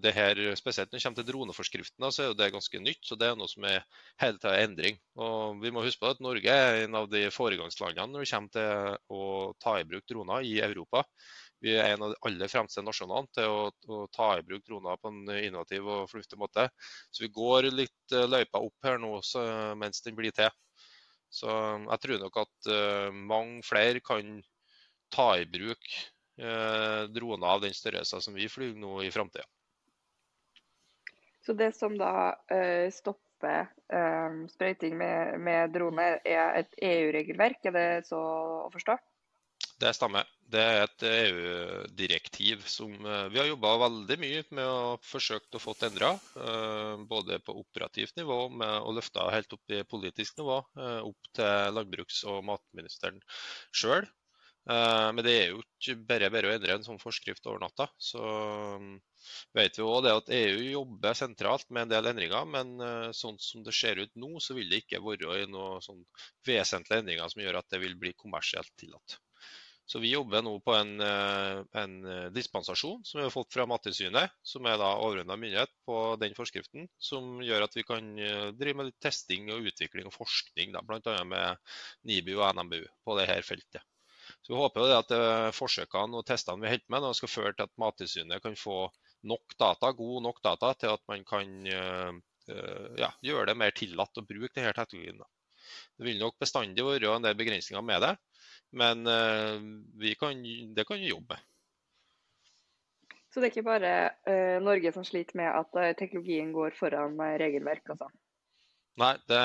det 0.03 0.13
her, 0.17 0.41
spesielt 0.59 0.91
når 0.91 0.99
det 0.99 1.05
kommer 1.05 1.21
til 1.21 1.29
droneforskriften, 1.29 2.09
så 2.11 2.25
er 2.25 2.35
det 2.39 2.51
ganske 2.55 2.81
nytt. 2.83 3.03
Så 3.07 3.19
det 3.21 3.29
er 3.29 3.39
noe 3.39 3.51
som 3.51 3.67
er 3.69 3.85
hele 4.23 4.41
tida 4.41 4.57
endring. 4.65 4.99
Og 5.21 5.61
vi 5.63 5.73
må 5.75 5.85
huske 5.85 6.03
på 6.03 6.11
at 6.15 6.23
Norge 6.25 6.51
er 6.51 6.85
en 6.85 6.99
av 6.99 7.07
de 7.13 7.27
foregangslandene 7.35 8.17
når 8.17 8.25
det 8.25 8.33
kommer 8.33 8.57
til 8.57 9.19
å 9.21 9.25
ta 9.63 9.79
i 9.79 9.87
bruk 9.89 10.07
droner 10.11 10.49
i 10.49 10.57
Europa. 10.65 11.05
Vi 11.65 11.73
er 11.79 11.95
en 11.95 12.03
av 12.05 12.13
de 12.13 12.19
aller 12.29 12.51
fremste 12.53 12.83
nasjonene 12.85 13.31
til 13.33 13.49
å, 13.49 13.69
å 13.89 14.03
ta 14.13 14.35
i 14.37 14.45
bruk 14.45 14.67
droner 14.67 14.99
på 15.01 15.09
en 15.09 15.23
innovativ 15.39 15.87
og 15.89 16.11
fornuftig 16.11 16.37
måte. 16.41 16.67
Så 17.09 17.25
vi 17.25 17.33
går 17.33 17.71
litt 17.73 18.17
løypa 18.29 18.61
opp 18.61 18.85
her 18.85 19.01
nå 19.01 19.17
så, 19.25 19.45
mens 19.81 20.05
den 20.05 20.19
blir 20.19 20.35
til. 20.37 20.53
Så 21.35 21.51
jeg 21.51 22.03
tror 22.03 22.21
nok 22.23 22.37
at 22.45 22.69
uh, 22.71 23.09
mange 23.15 23.63
flere 23.67 24.03
kan 24.05 24.37
ta 25.15 25.33
i 25.41 25.49
bruk 25.51 25.89
uh, 26.39 27.11
droner 27.11 27.57
av 27.57 27.65
den 27.65 27.75
størrelsen 27.75 28.23
som 28.23 28.37
vi 28.39 28.47
flyr 28.51 28.77
nå 28.79 29.01
i 29.03 29.11
framtida. 29.15 29.47
Så 31.45 31.57
det 31.59 31.73
som 31.77 31.97
da 31.99 32.35
uh, 32.53 32.87
stopper 32.95 33.73
sprøyting 34.49 34.95
med, 34.97 35.35
med 35.45 35.75
drone, 35.75 36.05
er 36.25 36.63
et 36.63 36.79
EU-regelverk, 36.81 37.59
er 37.69 37.75
det 37.75 37.89
så 38.09 38.17
å 38.65 38.71
forstå? 38.73 38.95
Det 39.83 39.91
stemmer. 39.97 40.27
Det 40.55 40.61
er 40.63 40.83
et 40.85 41.05
EU-direktiv 41.09 42.61
som 42.71 42.93
eh, 42.95 43.25
vi 43.33 43.41
har 43.41 43.49
jobba 43.49 43.73
veldig 43.83 44.17
mye 44.23 44.43
med 44.55 44.69
å 44.71 44.93
forsøke 45.03 45.59
å 45.59 45.63
få 45.63 45.75
endra. 45.89 46.13
Eh, 46.39 47.01
både 47.11 47.41
på 47.43 47.57
operativt 47.59 48.15
nivå 48.21 48.37
med 48.61 48.87
å 48.87 48.93
løfte 48.95 49.25
helt 49.35 49.57
opp 49.57 49.75
i 49.75 49.81
politisk 49.91 50.39
nivå, 50.39 50.61
eh, 50.79 51.01
opp 51.09 51.31
til 51.35 51.75
landbruks- 51.79 52.23
og 52.31 52.45
matministeren 52.53 53.19
sjøl. 53.73 54.07
Men 54.65 55.19
det 55.21 55.33
er 55.37 55.51
jo 55.51 55.59
ikke 55.61 55.95
bare 56.09 56.29
bare 56.33 56.49
å 56.49 56.53
endre 56.55 56.73
en 56.73 56.85
sånn 56.87 57.01
forskrift 57.03 57.45
over 57.51 57.59
natta. 57.61 57.85
Så 58.01 58.23
vet 59.53 59.77
vi 59.77 59.85
òg 59.85 60.09
at 60.09 60.31
EU 60.33 60.63
jobber 60.71 61.19
sentralt 61.19 61.69
med 61.69 61.83
en 61.83 61.91
del 61.93 62.09
endringer, 62.09 62.47
men 62.49 62.73
sånn 63.13 63.37
som 63.45 63.61
det 63.67 63.75
ser 63.77 64.01
ut 64.01 64.17
nå, 64.17 64.31
så 64.41 64.57
vil 64.57 64.73
det 64.73 64.81
ikke 64.87 65.03
være 65.05 65.45
noen 65.53 65.85
sånn 65.85 66.01
vesentlige 66.49 67.05
endringer 67.05 67.29
som 67.29 67.45
gjør 67.45 67.61
at 67.61 67.69
det 67.77 67.83
vil 67.85 67.99
bli 68.01 68.15
kommersielt 68.17 68.73
tillatt. 68.81 69.19
Så 69.87 70.01
vi 70.01 70.15
jobber 70.15 70.41
nå 70.43 70.55
på 70.65 70.73
en, 70.73 70.93
eh, 71.01 71.59
en 71.77 71.95
eh, 72.09 72.29
dispensasjon 72.33 73.03
som 73.05 73.19
vi 73.19 73.25
har 73.27 73.33
fått 73.33 73.53
fra 73.53 73.67
Mattilsynet, 73.69 74.33
som 74.43 74.65
er 74.67 74.79
da 74.81 74.95
overordna 74.97 75.37
myndighet 75.37 75.73
på 75.85 75.99
den 76.21 76.37
forskriften, 76.37 76.87
som 76.97 77.43
gjør 77.45 77.67
at 77.67 77.77
vi 77.77 77.85
kan 77.85 78.09
eh, 78.17 78.47
drive 78.57 78.81
med 78.81 78.89
litt 78.89 79.01
testing 79.05 79.51
og 79.53 79.69
utvikling 79.69 80.09
og 80.09 80.17
forskning, 80.17 80.73
da, 80.73 80.81
bl.a. 80.81 81.19
med 81.29 81.61
NIBU 82.09 82.33
og 82.39 82.57
NMBU 82.57 82.81
på 83.05 83.19
dette 83.21 83.37
feltet. 83.45 83.85
Så 84.41 84.55
Vi 84.55 84.57
håper 84.57 84.95
at 84.97 85.11
forsøkene 85.53 86.17
og 86.17 86.25
testene 86.25 86.65
vi 86.65 86.71
holder 86.73 86.93
med, 86.95 87.11
skal 87.17 87.29
føre 87.29 87.53
til 87.53 87.67
at 87.67 87.77
Mattilsynet 87.81 88.41
kan 88.45 88.57
få 88.57 88.87
nok 89.29 89.57
data, 89.61 89.91
god 89.93 90.23
nok 90.25 90.41
data 90.45 90.73
til 90.81 90.95
at 90.97 91.03
man 91.13 91.25
kan 91.29 91.53
ja, 91.69 93.11
gjøre 93.25 93.51
det 93.51 93.57
mer 93.61 93.77
tillatt 93.77 94.21
å 94.21 94.25
bruke 94.25 94.53
denne 94.57 94.73
teknologien. 94.77 95.21
Det 95.97 96.09
vil 96.09 96.21
nok 96.21 96.41
bestandig 96.41 96.85
være 96.85 97.13
en 97.13 97.25
del 97.25 97.37
begrensninger 97.37 97.85
med 97.85 98.01
det, 98.05 98.15
men 98.75 99.07
uh, 99.07 100.15
kan, 100.21 100.45
det 100.75 100.87
kan 100.89 101.01
vi 101.01 101.13
jobbe 101.13 101.37
med. 101.37 101.51
Så 103.33 103.41
det 103.41 103.49
er 103.49 103.55
ikke 103.55 103.67
bare 103.67 103.95
uh, 104.29 104.61
Norge 104.63 104.93
som 104.95 105.07
sliter 105.07 105.39
med 105.41 105.51
at 105.51 105.81
uh, 105.81 105.95
teknologien 105.99 106.53
går 106.55 106.77
foran 106.79 107.19
regelverk? 107.41 107.89
Altså. 107.95 108.11
Nei, 109.03 109.11
det, 109.27 109.39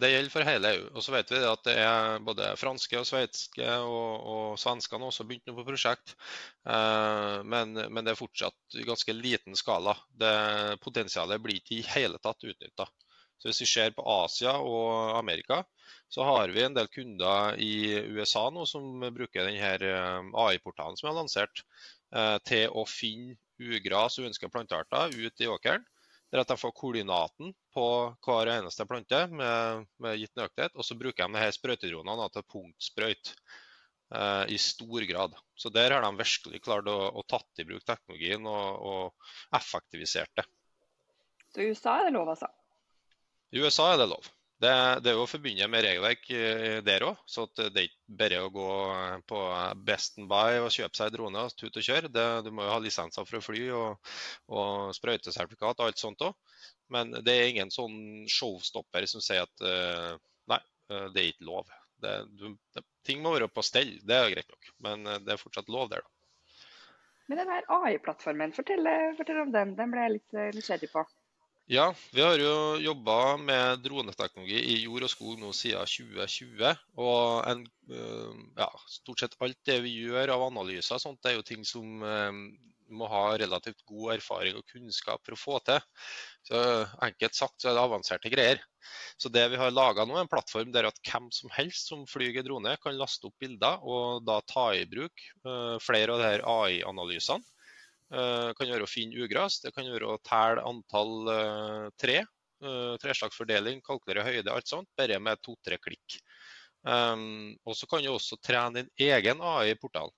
det, 0.00 0.08
gjelder 0.08 0.32
for 0.32 0.48
hele 0.48 0.70
EU. 0.72 0.84
Og 0.96 1.04
så 1.04 1.12
vet 1.12 1.32
vi 1.34 1.42
at 1.44 1.66
det 1.68 1.74
er 1.82 2.22
både 2.24 2.46
franske 2.56 2.96
og 2.96 3.04
sveitske 3.04 3.66
og, 3.84 4.12
og 4.32 4.54
svenskene 4.60 5.10
også 5.10 5.26
begynt 5.28 5.52
på 5.52 5.66
prosjekt. 5.66 6.14
Men, 6.64 7.76
men, 7.76 8.00
det 8.06 8.14
er 8.14 8.16
fortsatt 8.16 8.78
i 8.80 8.86
ganske 8.88 9.12
liten 9.12 9.58
skala. 9.60 9.92
Det, 10.08 10.32
potensialet 10.80 11.44
blir 11.44 11.60
ikke 11.60 11.76
i 11.76 11.84
hele 11.92 12.16
tatt 12.24 12.48
utnytta. 12.48 12.88
Så 13.36 13.50
hvis 13.50 13.62
vi 13.62 13.68
ser 13.68 13.96
på 13.96 14.04
Asia 14.08 14.56
og 14.58 15.16
Amerika, 15.18 15.62
så 16.08 16.24
har 16.24 16.52
vi 16.54 16.62
en 16.64 16.76
del 16.76 16.88
kunder 16.92 17.58
i 17.60 17.98
USA 18.16 18.46
nå 18.50 18.64
som 18.68 19.02
bruker 19.12 19.48
denne 19.48 19.72
eh, 19.90 20.30
AI-portalen 20.46 20.96
som 20.98 21.10
er 21.10 21.18
lansert, 21.18 21.62
eh, 22.14 22.38
til 22.48 22.72
å 22.72 22.86
finne 22.88 23.36
ugras 23.56 24.18
og 24.18 24.26
uønska 24.26 24.50
plantearter 24.52 25.14
ut 25.16 25.44
i 25.44 25.50
åkeren. 25.50 25.84
Der 26.32 26.42
at 26.42 26.50
de 26.50 26.56
får 26.58 26.74
koordinaten 26.74 27.52
på 27.74 27.86
hver 28.26 28.50
eneste 28.56 28.86
plante 28.88 29.20
med, 29.30 29.86
med 30.02 30.18
gitt 30.18 30.34
nøyaktighet. 30.34 30.74
Og 30.74 30.84
så 30.84 30.96
bruker 30.98 31.30
de 31.30 31.38
her 31.38 31.54
sprøytedronene 31.54 32.26
til 32.34 32.46
punktsprøyt 32.50 33.30
eh, 33.30 34.44
i 34.52 34.58
stor 34.60 35.06
grad. 35.06 35.38
Så 35.54 35.70
der 35.72 35.94
har 35.94 36.02
de 36.02 36.12
virkelig 36.18 36.64
klart 36.66 36.90
å, 36.90 36.98
å 37.14 37.24
tatt 37.30 37.62
i 37.62 37.68
bruk 37.68 37.86
teknologien 37.86 38.46
og, 38.50 38.90
og 38.90 39.58
effektivisert 39.60 40.32
det. 40.40 40.46
Så 41.54 41.70
USA 41.70 42.00
er 42.00 42.08
det 42.10 42.16
lov, 42.18 42.34
altså? 42.34 42.50
I 43.56 43.60
USA 43.64 43.94
er 43.94 44.02
det 44.02 44.10
lov. 44.10 44.26
Det, 44.60 44.72
det, 45.04 45.10
er 45.10 45.18
jo 45.18 45.28
forbundet 45.28 45.68
med 45.68 45.84
regelverk 45.84 46.30
eh, 46.32 46.78
der 46.84 47.04
òg, 47.04 47.18
så 47.28 47.44
det 47.56 47.66
er 47.68 47.88
ikke 47.88 48.16
bare 48.20 48.38
å 48.44 48.52
gå 48.52 48.68
på 49.28 49.40
Best 49.84 50.16
and 50.20 50.30
Buy 50.30 50.60
og 50.62 50.72
kjøpe 50.72 50.96
seg 50.96 51.12
drone 51.12 51.42
og 51.44 51.56
tut 51.56 51.76
og 51.76 51.84
kjøre. 51.84 52.10
Det, 52.12 52.24
du 52.44 52.48
må 52.56 52.64
jo 52.64 52.72
ha 52.72 52.78
lisenser 52.80 53.28
for 53.28 53.38
å 53.38 53.44
fly 53.44 53.66
og, 53.76 54.12
og 54.48 54.94
sprøytesertifikat 54.96 55.80
og 55.80 55.90
alt 55.90 56.00
sånt 56.00 56.24
òg. 56.24 56.56
Men 56.92 57.12
det 57.24 57.34
er 57.34 57.50
ingen 57.50 57.72
sånn 57.72 57.98
showstopper 58.32 59.08
som 59.10 59.24
sier 59.24 59.44
at 59.44 59.64
uh, 59.64 60.16
nei, 60.52 60.60
eh, 60.92 61.08
det 61.12 61.22
er 61.22 61.30
ikke 61.34 61.48
lov. 61.50 61.72
Det, 62.00 62.14
du, 62.36 62.80
ting 63.08 63.20
må 63.24 63.34
være 63.36 63.50
på 63.52 63.64
stell, 63.64 63.92
det 64.08 64.16
er 64.16 64.32
greit 64.36 64.52
nok. 64.52 64.72
Men 64.88 65.04
det 65.24 65.36
er 65.36 65.40
fortsatt 65.40 65.72
lov 65.72 65.92
der, 65.92 66.04
da. 66.04 66.12
Men 67.26 67.40
den 67.42 67.50
her 67.50 67.68
AI-plattformen, 67.74 68.52
fortell, 68.54 68.88
fortell, 69.18 69.40
om 69.42 69.52
den. 69.52 69.72
Den 69.76 69.92
ble 69.92 70.04
jeg 70.04 70.18
litt 70.20 70.36
nysgjerrig 70.54 70.92
på. 70.92 71.02
Ja, 71.66 71.88
vi 72.14 72.22
har 72.22 72.38
jo 72.38 72.78
jobba 72.78 73.36
med 73.42 73.80
droneteknologi 73.82 74.58
i 74.70 74.74
jord 74.84 75.02
og 75.02 75.10
skog 75.10 75.40
nå 75.40 75.48
siden 75.50 75.88
2020. 75.90 76.68
Og 77.02 77.48
en, 77.50 77.64
eh, 77.90 78.36
ja, 78.60 78.68
stort 78.86 79.24
sett 79.24 79.34
alt 79.42 79.58
det 79.66 79.80
vi 79.82 79.96
gjør 80.04 80.30
av 80.36 80.44
analyser, 80.46 81.00
sånt, 81.02 81.18
det 81.24 81.32
er 81.32 81.40
jo 81.40 81.46
ting 81.48 81.64
som 81.66 82.04
um, 82.06 82.38
må 82.86 83.08
ha 83.10 83.24
relativt 83.42 83.82
god 83.90 84.12
erfaring 84.14 84.54
og 84.60 84.70
kunnskap 84.70 85.24
for 85.26 85.34
å 85.34 85.40
få 85.40 85.58
til. 85.66 85.82
Så 86.46 86.62
Enkelt 87.02 87.34
sagt 87.34 87.58
så 87.58 87.72
er 87.72 87.74
det 87.74 87.82
avanserte 87.82 88.30
greier. 88.30 88.62
Så 89.18 89.26
det 89.34 89.48
vi 89.50 89.58
har 89.58 89.74
laga 89.74 90.06
nå, 90.06 90.14
er 90.14 90.22
en 90.22 90.30
plattform 90.30 90.70
der 90.70 90.86
at 90.86 91.02
hvem 91.02 91.32
som 91.34 91.50
helst 91.56 91.90
som 91.90 92.06
flyr 92.06 92.44
drone, 92.46 92.76
kan 92.78 92.94
laste 92.94 93.26
opp 93.26 93.42
bilder 93.42 93.82
og 93.82 94.22
da 94.22 94.38
ta 94.46 94.68
i 94.78 94.86
bruk 94.86 95.18
uh, 95.42 95.82
flere 95.82 96.14
av 96.14 96.22
de 96.22 96.30
her 96.30 96.46
AI-analysene 96.46 97.42
Eh, 98.06 98.50
kan 98.54 98.70
være 98.70 98.86
å 98.86 98.90
finne 98.90 99.18
ugras, 99.18 99.58
det 99.64 99.72
kan 99.74 99.88
være 99.90 100.12
å 100.12 100.20
telle 100.22 100.62
antall 100.62 101.14
uh, 101.26 101.86
tre. 101.98 102.20
Uh, 102.62 102.94
treslagsfordeling, 103.02 103.82
kalkulere 103.84 104.22
høyde, 104.24 104.52
alt 104.52 104.70
sånt, 104.70 104.88
bare 104.96 105.18
med 105.20 105.42
to-tre 105.44 105.80
klikk. 105.82 106.20
Og 106.86 107.72
så 107.74 107.86
kan 107.90 108.04
du 108.04 108.12
også 108.12 108.36
trene 108.46 108.84
din 108.84 109.08
egen 109.08 109.40
AI 109.42 109.72
i 109.72 109.78
portalen. 109.80 110.12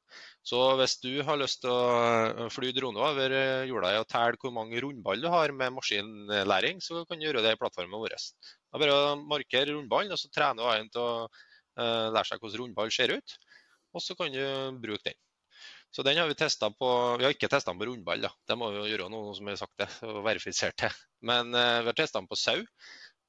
Så 0.45 0.59
hvis 0.77 0.99
du 1.01 1.23
har 1.25 1.39
lyst 1.41 1.63
til 1.63 1.73
å 1.73 2.49
fly 2.53 2.75
drone 2.77 3.01
over 3.01 3.33
jorda 3.65 3.95
og 4.03 4.05
telle 4.13 4.37
hvor 4.43 4.53
mange 4.53 4.83
rundball 4.85 5.23
du 5.25 5.31
har 5.33 5.55
med 5.57 5.73
maskinlæring, 5.79 6.83
så 6.85 7.07
kan 7.09 7.17
du 7.17 7.25
gjøre 7.25 7.41
det 7.47 7.55
i 7.57 7.61
plattformen 7.63 7.97
vår. 7.97 8.19
Det 8.19 8.77
er 8.77 8.85
bare 8.85 8.99
å 8.99 9.17
markere 9.23 9.79
rundballen, 9.79 10.13
og 10.13 10.21
så 10.21 10.29
trener 10.29 10.69
AI-en 10.75 10.93
til 10.93 11.07
å 11.07 12.13
lære 12.13 12.27
seg 12.35 12.45
hvordan 12.45 12.61
rundball 12.67 12.93
ser 12.93 13.17
ut. 13.17 13.39
Og 13.97 14.05
så 14.05 14.19
kan 14.21 14.37
du 14.37 14.45
bruke 14.85 15.09
den. 15.09 15.17
Så 15.91 16.05
den 16.05 16.19
har 16.21 16.29
vi 16.29 16.37
testa 16.37 16.71
på 16.71 16.89
Vi 17.19 17.25
har 17.25 17.35
ikke 17.35 17.49
testa 17.51 17.73
den 17.73 17.81
på 17.81 17.89
rundball, 17.89 18.21
da. 18.23 18.31
Det 18.49 18.57
må 18.61 18.71
vi 18.73 18.81
jo 18.81 18.89
gjøre 18.91 19.09
noe 19.13 19.33
som 19.37 19.49
har 19.49 19.61
sagt 19.61 19.79
det, 19.81 19.89
og 20.07 20.21
verifisert 20.27 20.77
det. 20.83 20.93
Men 21.25 21.55
uh, 21.57 21.81
vi 21.83 21.91
har 21.91 21.97
testa 21.97 22.21
den 22.21 22.29
på 22.31 22.39
sau. 22.39 22.61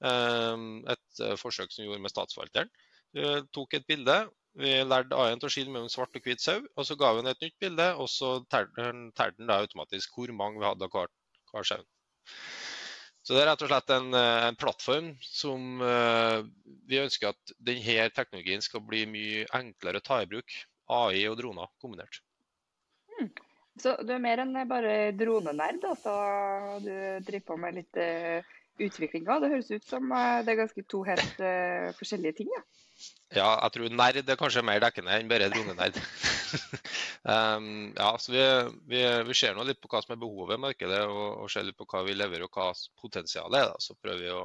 Uh, 0.04 0.84
et 0.92 1.24
uh, 1.24 1.36
forsøk 1.40 1.72
som 1.72 1.84
vi 1.84 1.88
gjorde 1.90 2.04
med 2.04 2.14
Statsforvalteren. 2.14 2.72
Vi 3.16 3.32
tok 3.56 3.78
et 3.78 3.88
bilde. 3.90 4.20
Vi 4.60 4.74
lærte 4.84 5.18
A1 5.18 5.40
til 5.40 5.48
å 5.48 5.54
skille 5.54 5.72
mellom 5.72 5.92
svart 5.92 6.18
og 6.20 6.26
hvit 6.26 6.44
sau. 6.44 6.60
og 6.76 6.86
Så 6.86 6.98
ga 7.00 7.14
vi 7.16 7.24
den 7.24 7.32
et 7.32 7.46
nytt 7.48 7.58
bilde, 7.64 7.88
og 7.96 8.12
så 8.12 8.36
telte 8.52 8.90
den 8.92 9.10
da 9.48 9.62
automatisk 9.64 10.18
hvor 10.18 10.34
mange 10.36 10.60
vi 10.60 10.68
hadde 10.68 10.90
av 10.90 10.94
hver, 10.94 11.12
hver 11.54 11.70
sau. 11.72 11.86
Så 13.24 13.36
Det 13.36 13.44
er 13.44 13.50
rett 13.52 13.64
og 13.64 13.70
slett 13.70 13.92
en, 13.94 14.14
en 14.16 14.58
plattform 14.58 15.12
som 15.22 15.84
vi 16.90 16.98
ønsker 16.98 17.30
at 17.30 17.54
denne 17.62 18.08
teknologien 18.16 18.64
skal 18.66 18.82
bli 18.88 19.04
mye 19.12 19.44
enklere 19.54 20.02
å 20.02 20.06
ta 20.06 20.22
i 20.24 20.30
bruk. 20.32 20.56
AI 20.90 21.28
og 21.30 21.38
droner 21.38 21.70
kombinert. 21.84 22.24
Så 23.80 23.96
du 24.04 24.12
er 24.12 24.22
mer 24.24 24.42
enn 24.44 24.56
bare 24.68 25.12
dronenerd, 25.16 25.86
altså? 25.88 26.14
Du 26.84 26.92
driver 27.26 27.46
på 27.48 27.58
med 27.62 27.78
litt 27.78 28.00
uh, 28.02 28.58
utvikling 28.84 29.28
òg? 29.30 29.44
Det 29.44 29.52
høres 29.54 29.72
ut 29.72 29.88
som 29.88 30.12
uh, 30.12 30.42
det 30.44 30.54
er 30.54 30.62
ganske 30.64 30.84
to 30.92 31.04
helt 31.08 31.40
uh, 31.44 31.88
forskjellige 32.00 32.42
ting? 32.42 32.52
Ja. 32.56 32.64
ja, 33.38 33.48
jeg 33.54 33.76
tror 33.76 33.96
nerd 34.02 34.20
er 34.24 34.40
kanskje 34.40 34.66
mer 34.68 34.84
dekkende 34.84 35.16
enn 35.16 35.32
bare 35.32 35.48
dronenerd. 35.54 36.02
um, 37.34 37.72
ja, 37.96 38.12
så 38.20 38.36
vi, 38.36 38.44
vi, 38.92 39.06
vi, 39.30 39.38
ser 39.38 39.56
nå 39.56 39.64
litt 39.68 39.80
på 39.80 39.92
hva 39.92 40.04
som 40.04 40.16
er 40.16 40.22
behovet 40.26 40.60
i 40.60 40.64
markedet, 40.68 41.02
og, 41.08 41.46
og 41.46 41.54
ser 41.54 41.68
litt 41.68 41.80
på 41.80 41.88
hva 41.88 42.04
vi 42.08 42.18
leverer 42.20 42.50
og 42.50 42.60
hva 42.60 42.72
potensialet 43.00 43.62
er. 43.62 43.72
Da. 43.72 43.84
Så 43.84 43.96
prøver 43.96 44.26
vi 44.26 44.36
å, 44.36 44.44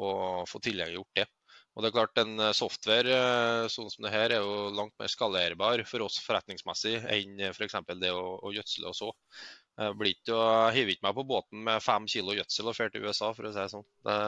å 0.00 0.10
få 0.48 0.62
tilgjengeliggjort 0.64 1.20
det. 1.20 1.28
Og 1.74 1.82
det 1.82 1.90
er 1.90 1.96
klart 1.96 2.20
En 2.22 2.40
software 2.54 3.18
sånn 3.72 3.90
som 3.90 4.06
det 4.06 4.12
her 4.14 4.36
er 4.36 4.44
jo 4.44 4.70
langt 4.76 4.94
mer 5.00 5.10
skalerbar 5.10 5.82
for 5.90 6.06
oss 6.06 6.20
forretningsmessig 6.22 7.00
enn 7.10 7.40
f.eks. 7.50 7.74
For 7.80 7.98
det 7.98 8.12
å, 8.14 8.24
å 8.38 8.52
gjødsle 8.54 8.90
og 8.92 8.98
så. 8.98 9.10
Jeg 9.80 9.96
blir 9.98 10.14
ikke 10.14 11.06
meg 11.08 11.16
på 11.16 11.26
båten 11.26 11.64
med 11.66 11.82
fem 11.82 12.06
kilo 12.10 12.36
gjødsel 12.36 12.70
og 12.70 12.78
drar 12.78 12.92
til 12.94 13.06
USA, 13.08 13.32
for 13.34 13.48
å 13.48 13.54
si 13.54 13.58
det 13.58 13.70
sånn. 13.72 13.86
Det 14.06 14.18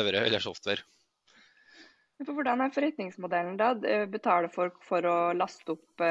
leverer 0.00 0.26
heller 0.26 0.42
software. 0.42 0.82
Hvordan 2.26 2.64
er 2.64 2.74
forretningsmodellen 2.74 3.58
da? 3.60 3.70
Betaler 4.10 4.50
folk 4.50 4.80
for 4.86 5.06
å 5.06 5.16
laste 5.38 5.76
opp 5.76 6.02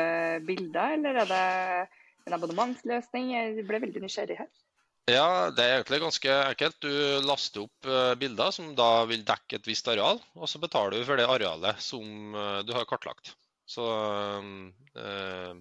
bilder, 0.47 0.95
eller 0.95 1.19
er 1.25 1.31
det 1.33 1.43
en 2.29 2.37
abonnementsløsning? 2.39 3.33
Jeg 3.35 3.67
ble 3.67 3.83
veldig 3.83 4.05
nysgjerrig 4.05 4.39
her. 4.39 4.49
Ja, 5.07 5.47
det 5.55 5.63
er 5.63 5.77
egentlig 5.77 6.01
ganske 6.03 6.33
enkelt. 6.49 6.81
Du 6.83 7.23
laster 7.23 7.63
opp 7.63 7.87
eh, 7.87 8.13
bilder 8.19 8.51
som 8.51 8.73
da 8.75 9.05
vil 9.07 9.21
dekke 9.27 9.55
et 9.55 9.67
visst 9.69 9.87
areal, 9.87 10.19
og 10.35 10.49
så 10.51 10.59
betaler 10.59 10.97
du 10.97 11.05
for 11.07 11.15
det 11.15 11.29
arealet 11.31 11.79
som 11.79 12.35
eh, 12.35 12.57
du 12.67 12.73
har 12.75 12.83
kartlagt. 12.89 13.31
Så 13.63 13.85
eh, 14.99 15.53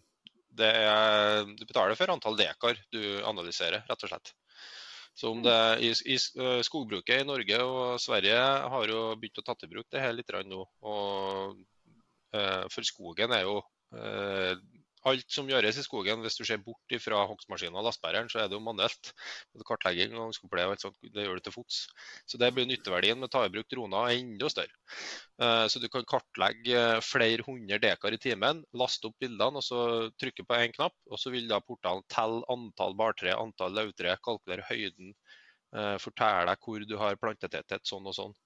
er, 0.66 1.46
du 1.46 1.62
betaler 1.62 1.94
for 1.94 2.10
antall 2.10 2.38
dekar 2.40 2.80
du 2.90 3.22
analyserer, 3.22 3.86
rett 3.86 4.02
og 4.08 4.10
slett. 4.10 4.32
Så 5.16 5.30
om 5.30 5.44
det 5.46 5.54
i, 5.86 5.92
i 5.94 6.18
Skogbruket 6.66 7.22
i 7.22 7.28
Norge 7.28 7.60
og 7.62 8.02
Sverige 8.02 8.40
har 8.74 8.90
jo 8.90 9.04
begynt 9.14 9.38
å 9.40 9.46
ta 9.46 9.54
i 9.62 9.70
bruk 9.70 9.86
det 9.94 10.02
her 10.02 10.12
litt 10.12 10.34
nå. 10.44 10.66
Og 10.90 11.54
for 12.68 12.84
skogen 12.84 13.32
er 13.32 13.46
jo 13.46 13.62
alt 15.06 15.32
som 15.32 15.48
gjøres 15.50 15.78
i 15.78 15.84
skogen, 15.84 16.22
hvis 16.24 16.38
du 16.38 16.42
ser 16.46 16.60
bort 16.64 16.94
fra 17.02 17.22
hogstmaskinen 17.30 17.78
og 17.78 17.86
lastebæreren, 17.86 18.30
så 18.32 18.40
er 18.42 18.50
det 18.50 18.56
jo 18.56 18.62
manuelt. 18.64 19.12
Kartlegging 19.68 20.16
og 20.20 20.34
skopleie 20.36 20.66
og 20.68 20.74
alt 20.74 20.84
sånt, 20.84 20.98
det 21.14 21.26
gjør 21.26 21.38
du 21.38 21.44
til 21.46 21.54
fots. 21.54 21.78
Så 22.30 22.40
det 22.42 22.50
blir 22.56 22.68
nytteverdien 22.68 23.20
med 23.20 23.28
å 23.28 23.34
ta 23.36 23.44
i 23.46 23.52
bruk 23.54 23.68
droner 23.72 24.16
enda 24.16 24.50
større. 24.52 24.74
Eh, 25.42 25.64
så 25.72 25.82
du 25.82 25.88
kan 25.92 26.06
kartlegge 26.08 26.82
flere 27.06 27.46
hundre 27.46 27.78
dekar 27.82 28.16
i 28.16 28.20
timen, 28.22 28.64
laste 28.76 29.10
opp 29.10 29.16
bildene 29.22 29.62
og 29.62 29.66
så 29.66 29.80
trykke 30.20 30.46
på 30.48 30.58
én 30.58 30.74
knapp. 30.74 30.96
Og 31.10 31.22
så 31.22 31.32
vil 31.34 31.48
da 31.50 31.62
portalen 31.62 32.06
telle 32.12 32.42
antall 32.52 32.98
bartre, 32.98 33.36
antall 33.36 33.76
lauvtre, 33.78 34.18
kalkulere 34.26 34.66
høyden, 34.70 35.14
eh, 35.76 35.96
fortelle 36.02 36.58
hvor 36.64 36.82
du 36.82 36.98
har 37.00 37.20
plantetetthet, 37.22 37.86
sånn 37.86 38.10
og 38.10 38.18
sånn. 38.18 38.36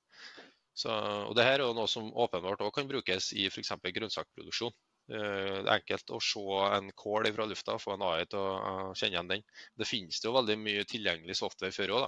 Så, 0.80 0.92
og 1.28 1.34
det 1.36 1.44
her 1.44 1.60
er 1.60 1.74
noe 1.76 1.88
som 1.90 2.12
åpenbart 2.14 2.62
også 2.62 2.78
kan 2.78 2.88
brukes 2.88 3.32
i 3.36 3.48
f.eks. 3.50 3.74
grønnsakproduksjon. 3.82 4.72
Eh, 5.10 5.56
det 5.64 5.66
er 5.66 5.76
enkelt 5.80 6.12
å 6.14 6.20
se 6.22 6.42
en 6.76 6.90
kål 7.02 7.30
fra 7.34 7.46
lufta 7.50 7.74
og 7.74 7.82
få 7.82 7.96
en 7.96 8.04
AI 8.06 8.28
til 8.30 8.38
å 8.38 8.92
kjenne 8.94 9.16
igjen 9.16 9.32
den. 9.32 9.42
Det 9.78 9.88
finnes 9.88 10.20
det 10.20 10.28
jo 10.28 10.36
veldig 10.36 10.56
mye 10.60 10.86
tilgjengelig 10.88 11.38
software 11.40 11.74
før 11.74 11.96
òg. 11.98 12.06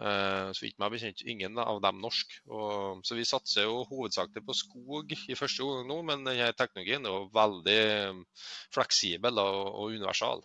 Eh, 0.00 0.48
så 0.56 0.64
vidt 0.64 0.78
meg 0.80 0.94
bekjent 0.94 1.20
ingen 1.28 1.58
av 1.60 1.82
dem 1.84 2.00
norsk. 2.02 2.38
Så 3.04 3.18
vi 3.18 3.26
satser 3.28 3.68
jo 3.68 3.82
hovedsakelig 3.90 4.44
på 4.46 4.56
skog 4.56 5.12
i 5.12 5.36
første 5.38 5.66
gang 5.66 5.84
nå, 5.90 5.98
men 6.08 6.24
denne 6.28 6.48
teknologien 6.56 7.04
er 7.04 7.18
jo 7.18 7.28
veldig 7.34 7.80
mm, 8.16 8.22
fleksibel 8.78 9.42
og, 9.42 9.92
universal. 9.92 10.44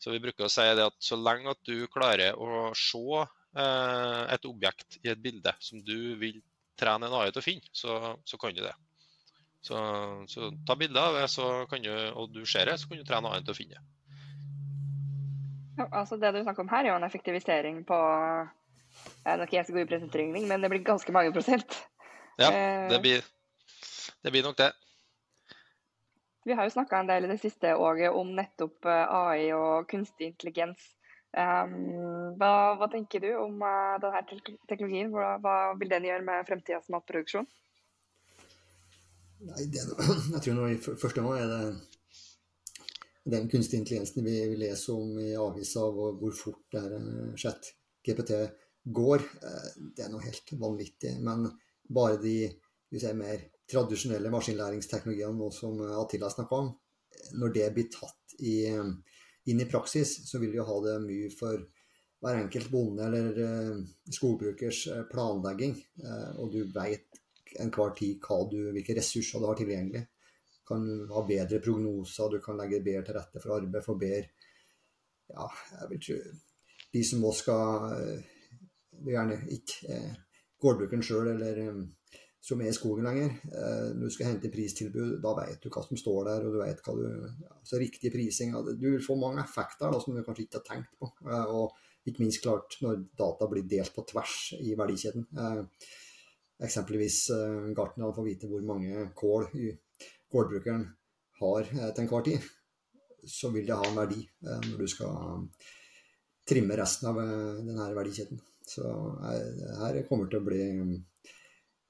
Så 0.00 0.14
vi 0.14 0.22
bruker 0.22 0.46
å 0.46 0.52
si 0.52 0.64
det 0.78 0.86
at 0.86 0.96
så 1.04 1.18
lenge 1.18 1.52
at 1.52 1.60
du 1.66 1.88
klarer 1.92 2.38
å 2.38 2.70
se 2.78 3.02
eh, 3.18 4.22
et 4.36 4.46
objekt 4.48 5.00
i 5.02 5.10
et 5.12 5.20
bilde 5.26 5.52
som 5.60 5.82
du 5.82 6.14
vil 6.22 6.38
trene 6.80 7.10
en 7.10 7.18
AI 7.18 7.34
til 7.34 7.42
å 7.42 7.44
finne, 7.44 7.74
så 7.74 8.38
kan 8.40 8.54
du 8.56 8.62
det. 8.64 8.72
Så, 9.60 9.76
så 10.28 10.50
ta 10.66 10.76
bilder 10.76 11.00
av 11.00 11.16
det, 11.18 11.26
så 11.28 11.66
kan 11.68 11.82
du, 11.84 11.92
og 12.16 12.32
du 12.32 12.44
ser 12.48 12.70
det, 12.70 12.78
så 12.80 12.88
kan 12.88 13.00
du 13.00 13.04
trene 13.04 13.28
annet 13.28 13.44
til 13.44 13.54
å 13.54 13.58
finne 13.58 13.76
det. 13.76 13.86
Ja, 15.80 15.86
altså 16.02 16.16
det 16.20 16.32
du 16.34 16.42
snakker 16.42 16.64
om 16.64 16.72
her, 16.72 16.84
er 16.84 16.92
jo 16.92 16.98
en 17.00 17.08
effektivisering 17.08 17.82
på 17.88 17.98
Jeg 19.24 19.32
er 19.32 19.38
nok 19.40 19.52
ikke 19.52 19.64
så 19.68 19.74
god 19.76 19.84
i 19.84 19.90
presentering, 19.92 20.32
men 20.48 20.64
det 20.64 20.70
blir 20.72 20.84
ganske 20.84 21.12
mange 21.14 21.32
prosent. 21.32 21.76
Ja, 22.40 22.50
det 22.88 22.96
eh, 22.96 23.02
blir, 23.04 23.26
det 24.24 24.32
blir 24.32 24.44
nok 24.44 24.56
det. 24.58 24.72
Vi 26.44 26.56
har 26.56 26.64
jo 26.64 26.72
snakka 26.72 27.00
en 27.00 27.10
del 27.10 27.26
i 27.26 27.30
det 27.30 27.38
siste 27.42 27.74
året 27.76 28.16
om 28.16 28.32
nettopp 28.36 28.88
eh, 28.88 29.12
AI 29.14 29.52
og 29.56 29.88
kunstig 29.92 30.32
intelligens. 30.32 30.80
Um, 31.30 32.34
hva, 32.40 32.74
hva, 32.80 32.88
tenker 32.90 33.22
du 33.22 33.28
om 33.38 33.60
uh, 33.62 34.00
denne 34.02 34.22
teknologien? 34.66 35.12
Hva, 35.14 35.36
hva, 35.38 35.56
vil 35.78 35.92
den 35.92 36.08
gjøre 36.08 36.24
med 36.26 36.48
fremtidas 36.48 36.88
matproduksjon? 36.90 37.46
Nei, 39.40 39.66
det, 39.72 39.84
jeg 40.34 40.42
tror 40.44 40.56
nå 40.56 40.66
i 40.68 40.78
første 40.80 41.22
gang 41.22 41.38
er 41.38 41.48
det 41.48 41.60
den 43.30 43.48
kunstig 43.52 43.80
intelligensen 43.80 44.24
vi, 44.24 44.34
vi 44.50 44.58
leser 44.60 44.96
om 44.96 45.14
i 45.20 45.30
avisa, 45.38 45.84
hvor, 45.94 46.16
hvor 46.20 46.34
fort 46.36 46.60
det 46.72 46.82
her 46.84 46.96
eh, 46.98 47.30
chat 47.40 47.70
GPT 48.04 48.34
går, 48.96 49.24
eh, 49.44 49.70
det 49.96 50.04
er 50.04 50.12
noe 50.12 50.24
helt 50.24 50.52
vanvittig. 50.60 51.14
Men 51.24 51.46
bare 51.88 52.18
de 52.20 52.34
si, 52.90 53.12
mer 53.16 53.46
tradisjonelle 53.70 54.32
maskinlæringsteknologiene 54.34 55.36
nå 55.38 55.50
som 55.54 55.80
Atilla 56.00 56.30
snakka 56.32 56.62
om, 56.64 56.72
når 57.40 57.52
det 57.54 57.68
blir 57.76 57.90
tatt 57.92 58.34
i, 58.40 58.64
inn 58.72 59.62
i 59.62 59.68
praksis, 59.68 60.16
så 60.26 60.40
vil 60.42 60.52
vi 60.56 60.64
ha 60.64 60.80
det 60.84 60.96
mye 61.04 61.30
for 61.32 61.60
hver 62.20 62.42
enkelt 62.42 62.68
bonde 62.72 63.06
eller 63.08 63.40
eh, 63.46 63.80
skogbrukers 64.12 64.84
planlegging. 65.12 65.78
Og 66.42 66.52
du 66.52 66.64
veit 66.74 67.20
enhver 67.58 67.94
tid 67.98 68.20
du, 68.50 68.58
hvilke 68.72 68.96
ressurser 68.96 69.40
du 69.40 69.46
har 69.46 69.58
tilgjengelig. 69.58 70.04
Du 70.54 70.62
kan 70.70 70.84
ha 71.10 71.24
bedre 71.26 71.60
prognoser, 71.60 72.30
du 72.30 72.40
kan 72.40 72.58
legge 72.60 72.82
bedre 72.84 73.04
til 73.04 73.18
rette 73.18 73.42
for 73.42 73.56
arbeid, 73.56 73.84
for 73.84 73.98
bedre 73.98 74.28
Ja, 75.30 75.46
jeg 75.78 75.90
vil 75.90 76.00
tro 76.02 76.14
De 76.90 77.02
som 77.06 77.24
også 77.24 77.42
skal 77.44 78.22
vil 79.04 79.14
Gjerne 79.14 79.38
ikke 79.54 79.94
eh, 79.94 80.14
gårdbrukeren 80.60 81.04
sjøl 81.04 81.32
eller 81.34 81.60
um, 81.70 81.84
som 82.40 82.60
er 82.64 82.70
i 82.70 82.76
skogen 82.76 83.06
lenger. 83.08 83.36
Eh, 83.52 83.86
når 83.96 84.08
du 84.08 84.14
skal 84.14 84.30
hente 84.30 84.50
pristilbud, 84.52 85.18
da 85.24 85.34
vet 85.42 85.60
du 85.62 85.68
hva 85.72 85.84
som 85.84 86.00
står 86.00 86.20
der, 86.30 86.46
og 86.46 86.56
du 86.56 86.60
vet 86.62 86.82
hva 86.84 86.96
du 86.96 87.06
ja, 87.44 87.54
Så 87.64 87.80
riktig 87.80 88.12
prising 88.14 88.54
Du 88.72 88.88
vil 88.90 89.04
få 89.04 89.16
mange 89.20 89.44
effekter 89.44 89.92
da, 89.92 90.00
som 90.00 90.16
du 90.16 90.22
kanskje 90.24 90.46
ikke 90.46 90.60
har 90.60 90.68
tenkt 90.68 90.92
på. 90.98 91.10
Eh, 91.28 91.54
og 91.54 92.08
ikke 92.08 92.24
minst 92.24 92.42
klart 92.44 92.78
når 92.80 93.04
data 93.18 93.48
blir 93.48 93.68
delt 93.68 93.92
på 93.94 94.06
tvers 94.08 94.36
i 94.56 94.72
verdikjeden. 94.76 95.26
Eh, 96.60 96.66
eksempelvis 96.66 97.30
uh, 97.30 97.72
gartnerne 97.76 98.14
får 98.14 98.26
vite 98.26 98.48
hvor 98.50 98.64
mange 98.66 99.10
kål 99.16 99.48
gårdbrukeren 100.30 100.86
har 101.40 101.60
eh, 101.60 101.92
til 101.94 102.04
enhver 102.04 102.24
tid, 102.24 102.48
så 103.26 103.50
vil 103.50 103.66
det 103.66 103.76
ha 103.76 103.86
en 103.88 103.98
verdi 103.98 104.20
eh, 104.22 104.66
når 104.68 104.78
du 104.78 104.86
skal 104.88 105.46
trimme 106.50 106.76
resten 106.78 107.08
av 107.10 107.20
denne 107.20 107.90
verdikjeden. 107.94 108.40
Så 108.70 108.86
her 109.22 109.98
kommer 110.06 110.26
det 110.26 110.32
til 110.32 110.40
å 110.40 110.46
bli 110.46 110.62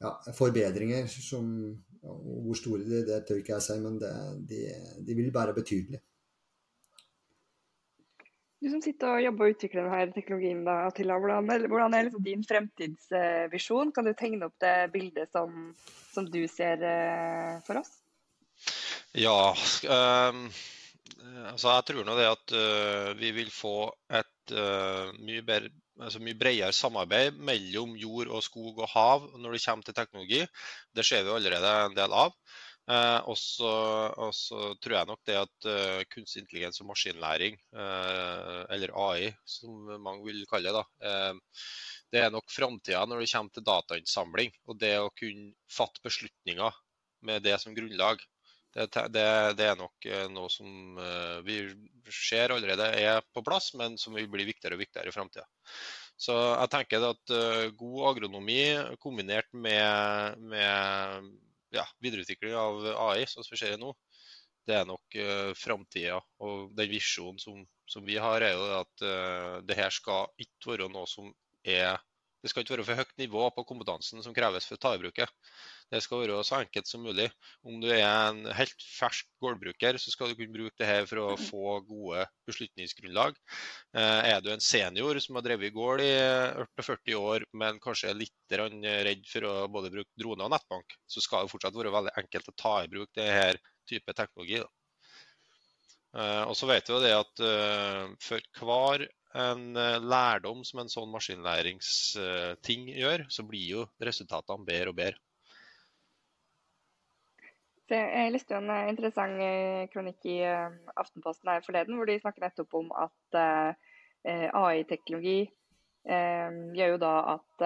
ja, 0.01 0.11
forbedringer 0.37 1.09
som 1.13 1.47
Hvor 2.01 2.57
store 2.57 2.87
de 2.89 3.03
det 3.05 3.19
tør 3.29 3.41
ikke 3.43 3.53
jeg 3.53 3.65
si, 3.67 3.75
men 3.83 3.99
det, 4.01 4.13
de, 4.49 4.61
de 5.05 5.17
vil 5.19 5.33
være 5.35 5.53
betydelige. 5.57 6.01
Du 8.61 8.69
som 8.69 8.83
sitter 8.85 9.15
og 9.15 9.23
jobber 9.25 9.47
og 9.47 9.55
utvikler 9.55 9.87
denne 9.87 10.13
teknologien, 10.13 10.59
da, 10.67 10.75
Attila, 10.91 11.17
hvordan, 11.17 11.47
hvordan 11.73 11.95
er 11.97 12.05
liksom 12.07 12.25
din 12.27 12.43
fremtidsvisjon? 12.45 13.93
Kan 13.97 14.05
du 14.05 14.13
tegne 14.13 14.51
opp 14.51 14.59
det 14.61 14.75
bildet 14.93 15.33
som, 15.33 15.71
som 16.13 16.29
du 16.29 16.43
ser 16.53 16.85
uh, 16.85 17.57
for 17.65 17.81
oss? 17.81 17.95
Ja, 19.17 19.55
um, 19.89 20.45
altså 21.55 21.73
jeg 21.73 21.87
tror 21.89 22.05
nå 22.05 22.19
det 22.21 22.29
at 22.29 22.53
uh, 22.53 23.09
vi 23.17 23.33
vil 23.41 23.49
få 23.55 23.75
et 24.13 24.53
uh, 24.53 25.09
mye, 25.17 25.41
bedre, 25.41 25.73
altså 25.97 26.21
mye 26.21 26.37
bredere 26.37 26.77
samarbeid 26.77 27.41
mellom 27.41 27.97
jord 27.97 28.29
og 28.29 28.45
skog 28.45 28.85
og 28.85 28.93
hav 28.93 29.25
når 29.41 29.57
det 29.57 29.65
kommer 29.65 29.89
til 29.89 29.97
teknologi. 29.97 30.45
Det 30.93 31.09
ser 31.09 31.25
vi 31.25 31.33
allerede 31.33 31.73
en 31.89 31.97
del 31.97 32.13
av. 32.27 32.37
Eh, 32.91 33.21
og 33.31 33.37
så 33.39 34.61
tror 34.83 34.97
jeg 34.97 35.09
nok 35.11 35.21
det 35.29 35.37
at 35.39 35.69
eh, 35.71 36.01
kunstig 36.11 36.43
intelligens 36.43 36.81
og 36.83 36.89
maskinlæring, 36.89 37.59
eh, 37.77 38.63
eller 38.75 38.95
AI 39.05 39.31
som 39.47 39.93
mange 40.03 40.25
vil 40.27 40.43
kalle 40.51 40.73
det, 40.73 40.81
da, 40.81 40.83
uh, 41.07 41.67
det 42.11 42.23
er 42.25 42.33
nok 42.35 42.51
framtida 42.51 43.05
når 43.07 43.23
det 43.23 43.31
kommer 43.31 43.55
til 43.55 43.67
datainnsamling. 43.69 44.53
Og 44.67 44.81
det 44.81 44.97
å 44.99 45.13
kunne 45.15 45.53
fatte 45.71 46.03
beslutninger 46.03 46.79
med 47.29 47.45
det 47.47 47.55
som 47.63 47.77
grunnlag. 47.77 48.23
Det, 48.75 48.87
det, 49.15 49.27
det 49.59 49.67
er 49.67 49.79
nok 49.79 50.07
noe 50.31 50.51
som 50.51 50.99
vi 51.43 51.57
ser 52.15 52.55
allerede 52.55 52.87
er 52.99 53.19
på 53.35 53.43
plass, 53.47 53.73
men 53.79 53.97
som 53.99 54.15
vil 54.15 54.29
bli 54.31 54.47
viktigere 54.47 54.79
og 54.79 54.83
viktigere 54.83 55.11
i 55.11 55.15
framtida. 55.15 55.47
Så 56.19 56.37
jeg 56.39 56.71
tenker 56.71 57.07
at 57.09 57.35
god 57.79 58.01
agronomi 58.13 58.63
kombinert 59.03 59.51
med, 59.55 60.39
med 60.55 61.31
ja, 61.75 61.87
videreutvikling 62.03 62.55
av 62.59 62.85
AI, 63.09 63.25
sånn 63.29 63.47
som 63.47 63.55
vi 63.55 63.61
ser 63.63 63.79
nå, 63.81 63.93
det 64.69 64.77
er 64.77 64.87
nok 64.89 65.17
uh, 65.19 65.51
framtida. 65.59 66.21
Og 66.45 66.73
den 66.79 66.91
visjonen 66.93 67.41
som, 67.43 67.63
som, 67.91 68.05
vi 68.07 68.19
har, 68.21 68.45
er 68.45 68.55
jo 68.57 68.69
at 68.81 69.05
uh, 69.07 69.57
det 69.67 69.79
her 69.79 69.95
skal 69.95 70.31
ikke 70.41 70.75
være 70.75 70.91
noe 70.93 71.09
som 71.11 71.31
er 71.67 71.99
Det 72.41 72.49
skal 72.49 72.65
ikke 72.65 72.79
være 72.79 72.85
for 72.89 73.01
høyt 73.03 73.19
nivå 73.21 73.43
på 73.53 73.65
kompetansen 73.69 74.23
som 74.25 74.35
kreves 74.37 74.65
for 74.69 74.79
å 74.79 74.81
ta 74.81 74.95
i 74.97 75.01
bruk 75.03 75.19
det. 75.21 75.27
Skal 76.01 76.23
være 76.23 76.39
så 76.47 76.61
enkelt 76.61 76.89
som 76.89 77.03
mulig. 77.05 77.27
Om 77.67 77.81
du 77.83 77.89
er 77.91 78.05
en 78.07 78.47
helt 78.57 78.85
fersk 78.85 79.29
gårdbruker, 79.43 79.99
så 80.01 80.13
skal 80.13 80.31
du 80.31 80.39
kunne 80.39 80.55
bruke 80.55 80.77
det 80.81 80.89
her 80.89 81.09
for 81.11 81.21
å 81.21 81.37
få 81.41 81.81
gode 81.89 82.25
beslutningsgrunnlag. 82.49 83.37
Eh, 83.93 84.31
er 84.33 84.41
du 84.45 84.53
en 84.55 84.65
senior 84.65 85.21
som 85.21 85.37
har 85.37 85.45
drevet 85.49 85.75
gård 85.77 86.05
i 86.07 86.11
40 86.81 87.19
år, 87.21 87.47
men 87.61 87.83
kanskje 87.83 88.13
er 88.15 88.21
litt 88.23 88.57
redd 88.57 89.29
for 89.29 89.51
å 89.51 89.55
både 89.73 89.93
bruke 89.93 90.23
drone 90.23 90.47
og 90.47 90.55
nettbank, 90.55 90.97
så 91.11 91.21
skal 91.25 91.45
det 91.45 91.53
fortsatt 91.53 91.77
være 91.77 91.93
veldig 91.93 92.17
enkelt 92.23 92.53
å 92.53 92.59
ta 92.65 92.77
i 92.85 92.91
bruk 92.93 93.13
denne 93.19 93.53
type 93.91 94.17
teknologi. 94.17 94.63
Eh, 96.17 96.43
og 96.47 96.57
så 96.57 96.71
vet 96.71 96.89
vi 96.89 97.05
det 97.05 97.17
at 97.19 97.49
for 98.25 98.63
hver 98.65 99.11
en 99.35 99.77
eh, 99.77 99.99
lærdom 100.03 100.65
som 100.67 100.83
en 100.83 100.91
sånn 100.91 101.11
maskinlæringsting 101.13 102.89
gjør, 102.97 103.27
så 103.31 103.45
blir 103.47 103.67
jo 103.77 103.85
resultatene 104.03 104.67
bedre 104.67 104.93
og 104.93 104.99
bedre. 104.99 105.21
Jeg 107.91 108.31
leste 108.31 108.55
jo 108.55 108.61
en 108.61 108.71
eh, 108.75 108.89
interessant 108.93 109.43
eh, 109.43 109.87
kronikk 109.93 110.27
i 110.31 110.41
Aftenposten 110.47 111.51
her 111.53 111.65
forleden, 111.67 111.99
hvor 111.99 112.11
de 112.11 112.21
snakker 112.23 112.47
nettopp 112.47 112.77
om 112.83 112.93
at 112.95 113.41
AI-teknologi 114.21 115.49
gjør 116.01 116.91
jo 116.95 116.99
da 117.01 117.13
at 117.35 117.63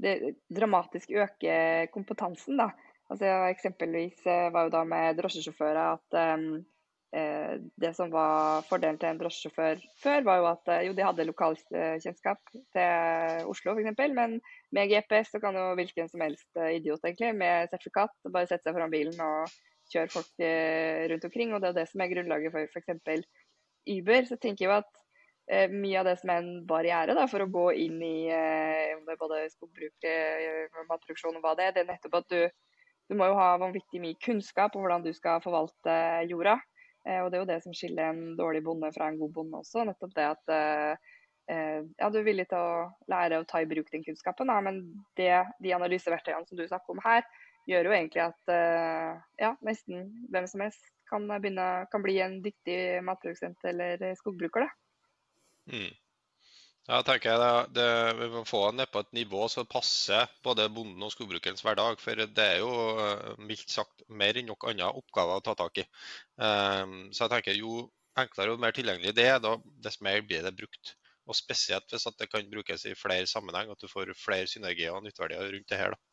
det 0.00 0.12
dramatisk 0.52 1.12
øker 1.12 1.88
kompetansen. 1.92 2.60
da. 2.60 2.68
Altså, 3.12 3.26
eksempelvis 3.48 4.20
var 4.24 4.68
jo 4.68 4.72
da 4.72 4.84
med 4.88 5.16
drosjesjåfører 5.20 5.80
at 5.94 6.18
Eh, 6.20 6.36
det 7.10 7.90
som 7.96 8.10
var 8.12 8.62
fordelen 8.68 8.98
til 9.00 9.08
en 9.10 9.18
drosjesjåfør 9.18 9.80
før, 9.98 10.22
var 10.26 10.36
jo 10.38 10.46
at 10.52 10.70
eh, 10.70 10.84
jo, 10.86 10.94
de 10.94 11.02
hadde 11.02 11.26
lokalkjennskap 11.26 12.52
til 12.54 13.48
Oslo 13.50 13.74
f.eks., 13.74 13.98
men 14.14 14.38
med 14.70 14.92
GPS 14.92 15.32
så 15.34 15.40
kan 15.42 15.58
jo 15.58 15.72
hvilken 15.78 16.10
som 16.12 16.22
helst 16.22 16.46
eh, 16.60 16.76
idiot 16.78 17.02
egentlig, 17.02 17.32
med 17.40 17.72
sertifikat 17.72 18.14
bare 18.30 18.46
sette 18.46 18.68
seg 18.68 18.78
foran 18.78 18.94
bilen 18.94 19.18
og 19.26 19.50
kjøre 19.90 20.12
folk 20.14 20.42
rundt 21.10 21.24
omkring. 21.26 21.52
og 21.52 21.62
Det 21.62 21.72
er 21.72 21.78
det 21.80 21.86
som 21.90 22.02
er 22.04 22.12
grunnlaget 22.12 22.54
for 22.54 22.78
f.eks. 22.78 23.24
Uber. 23.90 24.26
Så 24.28 24.36
tenker 24.38 24.62
jeg 24.62 24.70
jo 24.70 24.76
at 24.76 25.04
eh, 25.50 25.72
mye 25.72 25.98
av 25.98 26.06
det 26.06 26.16
som 26.20 26.30
er 26.30 26.44
en 26.44 26.64
barriere 26.68 27.16
da, 27.18 27.26
for 27.26 27.42
å 27.42 27.50
gå 27.50 27.66
inn 27.88 27.98
i 28.06 28.30
eh, 28.30 28.94
både 29.18 29.48
skogbruk, 29.50 30.06
matproduksjon 30.86 31.40
og 31.40 31.42
hva 31.42 31.56
det 31.58 31.66
er, 31.66 31.74
det 31.74 31.82
er 31.82 31.90
nettopp 31.90 32.20
at 32.22 32.30
du, 32.30 32.44
du 33.10 33.18
må 33.18 33.32
jo 33.32 33.40
ha 33.40 33.56
vanvittig 33.58 33.98
mye 33.98 34.22
kunnskap 34.22 34.78
om 34.78 34.86
hvordan 34.86 35.02
du 35.02 35.10
skal 35.16 35.42
forvalte 35.42 35.96
jorda. 36.30 36.60
Eh, 37.08 37.20
og 37.22 37.30
det 37.30 37.38
er 37.38 37.44
jo 37.44 37.50
det 37.50 37.60
som 37.64 37.74
skiller 37.76 38.10
en 38.10 38.36
dårlig 38.38 38.62
bonde 38.66 38.90
fra 38.94 39.08
en 39.08 39.18
god 39.20 39.32
bonde 39.36 39.62
også. 39.62 39.84
Nettopp 39.88 40.12
det 40.16 40.26
at 40.28 40.52
eh, 40.54 41.12
eh, 41.52 41.78
ja, 41.96 42.10
du 42.10 42.20
er 42.20 42.26
villig 42.26 42.48
til 42.50 42.60
å 42.60 42.88
lære 43.12 43.40
å 43.40 43.46
ta 43.48 43.62
i 43.62 43.68
bruk 43.70 43.88
den 43.92 44.04
kunnskapen, 44.06 44.52
da, 44.52 44.58
men 44.64 44.82
det, 45.20 45.32
de 45.64 45.74
analyseverktøyene 45.76 46.46
som 46.48 46.60
du 46.60 46.66
snakker 46.66 46.96
om 46.96 47.02
her, 47.06 47.24
gjør 47.68 47.90
jo 47.90 47.92
egentlig 47.94 48.22
at 48.24 48.52
ja, 49.38 49.50
nesten 49.62 50.06
hvem 50.32 50.46
som 50.48 50.62
helst 50.64 50.86
kan, 51.06 51.26
begynne, 51.28 51.66
kan 51.92 52.02
bli 52.02 52.16
en 52.24 52.38
dyktig 52.42 52.78
matprodusent 53.06 53.68
eller 53.68 54.00
skogbruker. 54.18 54.64
Da. 54.64 55.76
Mm. 55.76 55.92
Ja, 56.88 56.98
tenker 57.06 57.30
jeg 57.30 57.40
det, 57.40 57.74
det, 57.76 57.86
Vi 58.18 58.26
må 58.32 58.40
få 58.48 58.60
den 58.68 58.80
ned 58.80 58.90
på 58.92 59.02
et 59.04 59.12
nivå 59.16 59.46
som 59.52 59.68
passer 59.70 60.30
både 60.46 60.66
bonden 60.74 61.02
og 61.06 61.12
skogbrukerens 61.14 61.62
hverdag. 61.64 62.00
For 62.02 62.24
det 62.38 62.46
er 62.46 62.58
jo 62.62 62.70
eh, 63.04 63.28
mildt 63.50 63.70
sagt 63.72 64.04
mer 64.22 64.38
enn 64.40 64.48
nok 64.50 64.66
andre 64.72 64.90
oppgaver 65.02 65.38
å 65.38 65.44
ta 65.46 65.54
tak 65.60 65.82
i. 65.82 65.86
Um, 66.40 66.96
så 67.14 67.26
jeg 67.26 67.34
tenker 67.36 67.58
jo 67.60 67.84
enklere 68.18 68.56
og 68.56 68.62
mer 68.64 68.74
tilgjengelig 68.76 69.14
det 69.16 69.28
er, 69.30 69.46
dess 69.84 70.00
mer 70.04 70.24
blir 70.26 70.42
det 70.46 70.56
brukt. 70.58 70.94
Og 71.30 71.38
spesielt 71.38 71.92
hvis 71.94 72.08
det 72.18 72.30
kan 72.32 72.48
brukes 72.50 72.86
i 72.90 72.96
flere 72.98 73.28
sammenheng, 73.30 73.70
at 73.70 73.82
du 73.82 73.88
får 73.90 74.10
flere 74.18 74.50
synergier 74.50 74.96
og 74.96 75.04
nytteverdier 75.06 75.52
rundt 75.54 75.70
det 75.70 75.78
her. 75.78 75.94
da. 75.94 76.09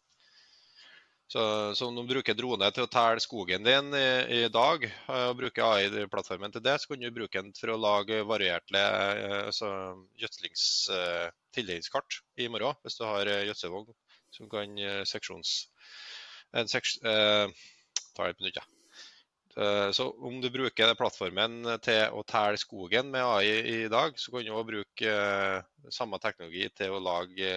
Så, 1.27 1.75
så 1.75 1.87
om 1.87 1.95
du 1.95 2.05
bruker 2.07 2.35
drone 2.39 2.69
til 2.71 2.85
å 2.85 2.89
telle 2.91 3.19
skogen 3.19 3.65
din 3.65 3.91
i, 3.99 4.11
i 4.37 4.43
dag, 4.47 4.85
eh, 4.87 5.23
og 5.27 5.39
bruker 5.41 5.65
AI-plattformen 5.65 6.53
til 6.55 6.63
det, 6.63 6.77
så 6.79 6.93
kan 6.93 7.01
du 7.03 7.09
bruke 7.11 7.41
den 7.41 7.51
for 7.57 7.73
å 7.73 7.79
lage 7.83 8.21
varierte 8.23 8.79
eh, 8.79 9.49
altså, 9.49 9.67
eh, 10.95 11.27
i 12.39 12.47
morgen, 12.47 12.79
hvis 12.79 12.95
du 12.95 13.03
har 13.03 13.27
gjødselvogn 13.27 13.91
som 14.37 14.47
kan 14.51 14.79
seksjons... 15.09 15.57
En 16.55 16.69
seks, 16.71 16.95
eh, 17.03 17.51
tar 18.15 18.31
det 18.31 18.37
på 18.39 18.47
nytt, 18.47 18.61
ja. 18.61 18.67
Så 19.91 20.05
om 20.21 20.37
du 20.37 20.51
bruker 20.53 20.93
plattformen 20.95 21.65
til 21.83 22.13
å 22.13 22.21
telle 22.29 22.59
skogen 22.61 23.09
med 23.11 23.25
AI 23.25 23.55
i 23.73 23.89
dag, 23.89 24.13
så 24.21 24.31
kan 24.31 24.45
du 24.45 24.51
også 24.53 24.67
bruke 24.69 25.15
samme 25.97 26.19
teknologi 26.21 26.69
til 26.77 26.93
å 26.93 27.01
lage 27.01 27.51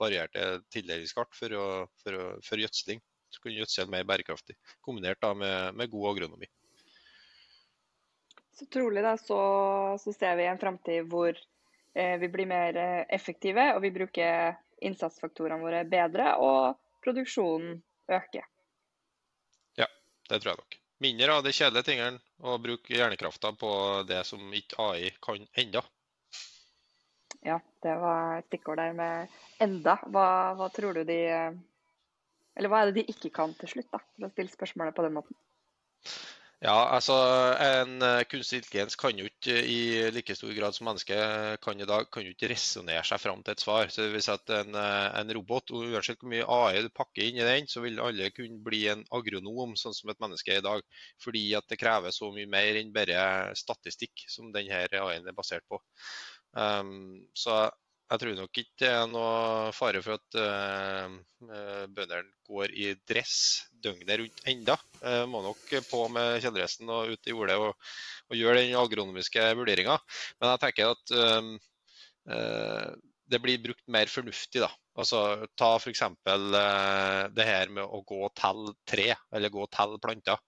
varierte 0.00 0.62
tildelingskart 0.72 1.36
for, 1.36 1.54
for, 2.02 2.20
for 2.48 2.64
gjødsling 2.64 3.04
så 3.32 3.42
kunne 3.42 3.56
gjødselen 3.60 3.92
mer 3.92 4.04
bærekraftig, 4.08 4.56
kombinert 4.84 5.20
da 5.24 5.32
med, 5.34 5.78
med 5.78 5.90
god 5.92 6.10
agronomi. 6.12 6.48
Så 8.52 8.66
trolig 8.66 9.02
da, 9.02 9.16
så, 9.18 9.40
så 10.00 10.12
ser 10.12 10.36
vi 10.36 10.46
en 10.46 10.60
framtid 10.60 11.08
hvor 11.10 11.32
eh, 11.32 12.18
vi 12.20 12.28
blir 12.28 12.46
mer 12.46 12.76
eh, 12.76 13.00
effektive, 13.08 13.72
og 13.74 13.82
vi 13.82 13.90
bruker 13.94 14.58
innsatsfaktorene 14.84 15.62
våre 15.62 15.84
bedre, 15.88 16.34
og 16.36 16.76
produksjonen 17.02 17.80
øker. 18.12 18.46
Ja, 19.78 19.88
det 20.28 20.42
tror 20.42 20.52
jeg 20.52 20.60
nok. 20.60 20.78
Mindre 21.02 21.34
av 21.34 21.42
de 21.42 21.54
kjedelige 21.56 21.88
tingene, 21.88 22.22
og 22.46 22.62
bruke 22.62 22.94
hjernekrafta 22.94 23.54
på 23.58 23.72
det 24.06 24.22
som 24.28 24.52
ikke 24.54 24.78
AI 24.92 25.10
kan 25.24 25.42
enda. 25.58 25.82
Ja, 27.42 27.58
det 27.82 27.94
var 27.98 28.38
et 28.38 28.46
stikkord 28.46 28.78
der 28.78 28.92
med 28.94 29.32
enda. 29.62 29.96
Hva, 30.06 30.26
hva 30.58 30.68
tror 30.70 30.94
du 30.94 31.02
de 31.08 31.18
eh, 31.26 31.56
eller 32.56 32.72
hva 32.72 32.82
er 32.82 32.90
det 32.90 33.00
de 33.00 33.14
ikke 33.14 33.32
kan 33.34 33.54
til 33.58 33.76
slutt, 33.76 33.90
da, 33.94 34.02
for 34.02 34.28
å 34.28 34.32
stille 34.34 34.52
spørsmålet 34.52 34.96
på 34.96 35.06
den 35.06 35.16
måten? 35.18 35.38
Ja, 36.62 36.76
altså 36.94 37.14
En 37.58 37.96
uh, 38.04 38.22
kunstig 38.30 38.60
intelligens 38.60 38.94
kan 38.94 39.18
jo 39.18 39.24
ikke 39.26 39.56
i 39.66 39.78
like 40.14 40.36
stor 40.38 40.52
grad 40.54 40.76
som 40.76 40.86
mennesket 40.86 41.58
kan 41.64 41.80
i 41.80 41.88
dag, 41.90 42.06
kan 42.14 42.22
jo 42.22 42.30
ikke 42.36 42.52
resonnere 42.52 43.02
seg 43.08 43.18
fram 43.18 43.42
til 43.42 43.56
et 43.56 43.64
svar. 43.64 43.90
Så 43.90 44.04
det 44.04 44.12
vil 44.12 44.22
si 44.22 44.30
at 44.30 44.52
en, 44.60 44.76
uh, 44.78 45.08
en 45.18 45.32
robot, 45.34 45.74
uansett 45.74 46.22
hvor 46.22 46.30
mye 46.30 46.46
AI 46.46 46.84
du 46.84 46.90
pakker 46.94 47.26
inn 47.26 47.40
i 47.40 47.48
den, 47.48 47.66
så 47.66 47.82
vil 47.82 47.98
alle 48.04 48.30
kunne 48.36 48.62
bli 48.62 48.84
en 48.92 49.02
agronom, 49.10 49.74
sånn 49.80 49.96
som 49.96 50.14
et 50.14 50.22
menneske 50.22 50.54
er 50.54 50.62
i 50.62 50.66
dag. 50.68 50.86
Fordi 51.24 51.42
at 51.58 51.66
det 51.72 51.80
krever 51.82 52.14
så 52.14 52.30
mye 52.30 52.54
mer 52.54 52.78
enn 52.78 52.94
bare 52.94 53.24
statistikk, 53.58 54.28
som 54.30 54.54
denne 54.54 54.84
AI-en 54.86 55.26
er 55.26 55.34
basert 55.34 55.66
på. 55.66 55.82
Um, 56.54 57.24
så 57.34 57.64
jeg 58.12 58.20
tror 58.20 58.34
nok 58.36 58.58
ikke 58.60 58.78
det 58.82 58.88
er 58.92 59.06
noe 59.08 59.70
fare 59.72 60.02
for 60.04 60.18
at 60.18 60.36
uh, 60.36 61.14
bøndene 61.88 62.26
går 62.48 62.74
i 62.76 62.90
dress 63.08 63.36
døgnet 63.84 64.20
rundt 64.20 64.42
enda. 64.52 64.76
Uh, 65.00 65.24
må 65.30 65.40
nok 65.46 65.62
på 65.88 66.02
med 66.12 66.42
kjeledressen 66.44 66.92
og 66.92 67.14
ut 67.14 67.30
i 67.30 67.32
jordet 67.32 67.56
og, 67.60 67.72
og 68.28 68.36
gjøre 68.36 68.66
den 68.66 68.76
agronomiske 68.76 69.46
vurderinga. 69.56 69.96
Men 70.40 70.52
jeg 70.52 70.62
tenker 70.66 70.92
at 70.92 71.14
uh, 71.16 72.92
det 73.32 73.40
blir 73.40 73.62
brukt 73.64 73.84
mer 73.88 74.10
fornuftig. 74.12 74.60
da. 74.60 74.68
Altså, 75.00 75.46
Ta 75.56 75.70
f.eks. 75.78 76.02
Uh, 76.04 77.32
det 77.32 77.46
her 77.48 77.72
med 77.72 77.84
å 77.84 78.02
gå 78.04 78.18
og 78.26 78.34
telle 78.36 78.74
tre, 78.88 79.08
eller 79.32 79.52
gå 79.52 79.64
og 79.64 79.72
telle 79.72 80.00
planter. 80.02 80.40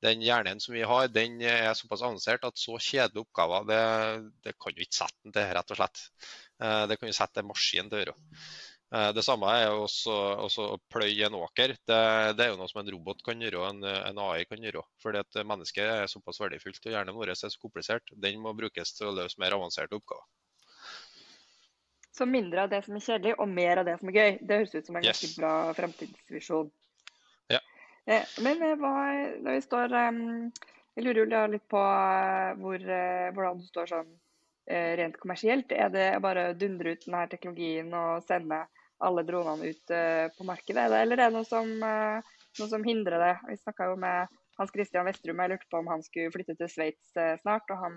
Den 0.00 0.24
hjernen 0.24 0.62
som 0.64 0.72
vi 0.72 0.86
har, 0.88 1.10
den 1.12 1.36
er 1.44 1.74
såpass 1.76 2.04
avansert 2.06 2.46
at 2.48 2.60
så 2.60 2.78
kjedelige 2.80 3.26
oppgaver, 3.26 3.68
det, 3.68 3.82
det 4.46 4.56
kan 4.56 4.76
vi 4.76 4.88
ikke 4.88 5.02
sette 5.02 5.26
den 5.26 5.36
til, 5.36 5.52
rett 5.58 5.74
og 5.76 5.82
slett. 5.82 6.06
Eh, 6.62 6.86
det 6.86 6.96
kan 6.96 7.08
jo 7.08 7.16
sette 7.16 7.40
en 7.40 7.48
maskin 7.48 7.88
til 7.88 7.98
å 7.98 8.02
gjøre. 8.02 8.16
Eh, 8.90 9.10
det 9.16 9.22
samme 9.24 9.52
er 9.54 9.70
også, 9.72 10.16
også 10.44 10.66
å 10.74 10.80
pløye 10.92 11.28
en 11.28 11.38
åker. 11.38 11.76
Det, 11.88 12.00
det, 12.36 12.44
er 12.44 12.52
jo 12.52 12.58
noe 12.60 12.68
som 12.70 12.82
en 12.82 12.92
robot 12.92 13.22
kan 13.26 13.40
gjøre 13.40 13.68
en, 13.70 13.86
en, 13.86 14.20
AI 14.26 14.44
kan 14.50 14.60
gjøre. 14.66 14.84
Fordi 15.02 15.22
at 15.22 15.40
mennesket 15.46 15.86
er 15.86 16.10
såpass 16.10 16.40
verdifullt 16.42 16.84
og 16.84 16.96
hjernen 16.96 17.16
vår 17.16 17.32
er 17.32 17.40
så 17.40 17.52
komplisert. 17.62 18.12
Den 18.12 18.42
må 18.44 18.52
brukes 18.58 18.92
til 18.98 19.08
å 19.08 19.16
løse 19.16 19.40
mer 19.40 19.56
avanserte 19.56 19.96
oppgaver. 19.96 20.26
Så 22.10 22.26
mindre 22.28 22.66
av 22.66 22.72
det 22.72 22.82
som 22.84 22.96
er 22.98 23.04
kjedelig, 23.04 23.36
og 23.40 23.48
mer 23.48 23.80
av 23.80 23.86
det 23.86 23.94
som 24.00 24.10
er 24.10 24.16
gøy. 24.18 24.32
Det 24.44 24.56
høres 24.58 24.74
ut 24.74 24.88
som 24.90 24.96
en 24.98 25.06
yes. 25.06 25.20
ganske 25.22 25.40
bra 25.40 25.52
fremtidsvisjon. 25.78 26.72
Ja. 27.54 27.62
Eh, 28.10 28.34
men 28.44 28.60
hva, 28.82 28.96
når 29.40 29.56
vi 29.56 29.62
står 29.64 29.96
Jeg 29.96 31.04
lurer 31.06 31.22
jo 31.22 31.44
litt 31.54 31.64
på 31.70 31.80
hvor, 32.60 32.82
hvordan 32.84 33.62
du 33.62 33.70
står 33.70 33.88
sånn 33.94 34.10
Eh, 34.10 34.29
rent 34.70 35.16
kommersielt? 35.20 35.72
Er 35.72 35.90
det 35.92 36.06
bare 36.22 36.50
å 36.50 36.58
dundre 36.58 36.94
ut 36.94 37.06
denne 37.06 37.24
teknologien 37.32 37.90
og 37.96 38.22
sende 38.26 38.62
alle 39.00 39.24
dronene 39.24 39.72
ut 39.72 39.92
eh, 39.96 40.28
på 40.36 40.46
markedet, 40.48 40.84
eller 40.92 41.16
er 41.16 41.30
det 41.30 41.34
noe 41.38 41.48
som, 41.48 41.70
eh, 41.82 42.30
noe 42.60 42.70
som 42.70 42.84
hindrer 42.84 43.22
det? 43.22 43.34
Vi 43.48 43.58
snakka 43.62 43.90
jo 43.90 43.98
med 44.00 44.36
Hans 44.60 44.72
Christian 44.74 45.08
Vestrum, 45.08 45.40
jeg 45.40 45.54
lurte 45.54 45.70
på 45.72 45.80
om 45.80 45.88
han 45.88 46.04
skulle 46.04 46.32
flytte 46.34 46.56
til 46.58 46.68
Sveits 46.68 47.14
snart, 47.40 47.70
og 47.72 47.80
han 47.80 47.94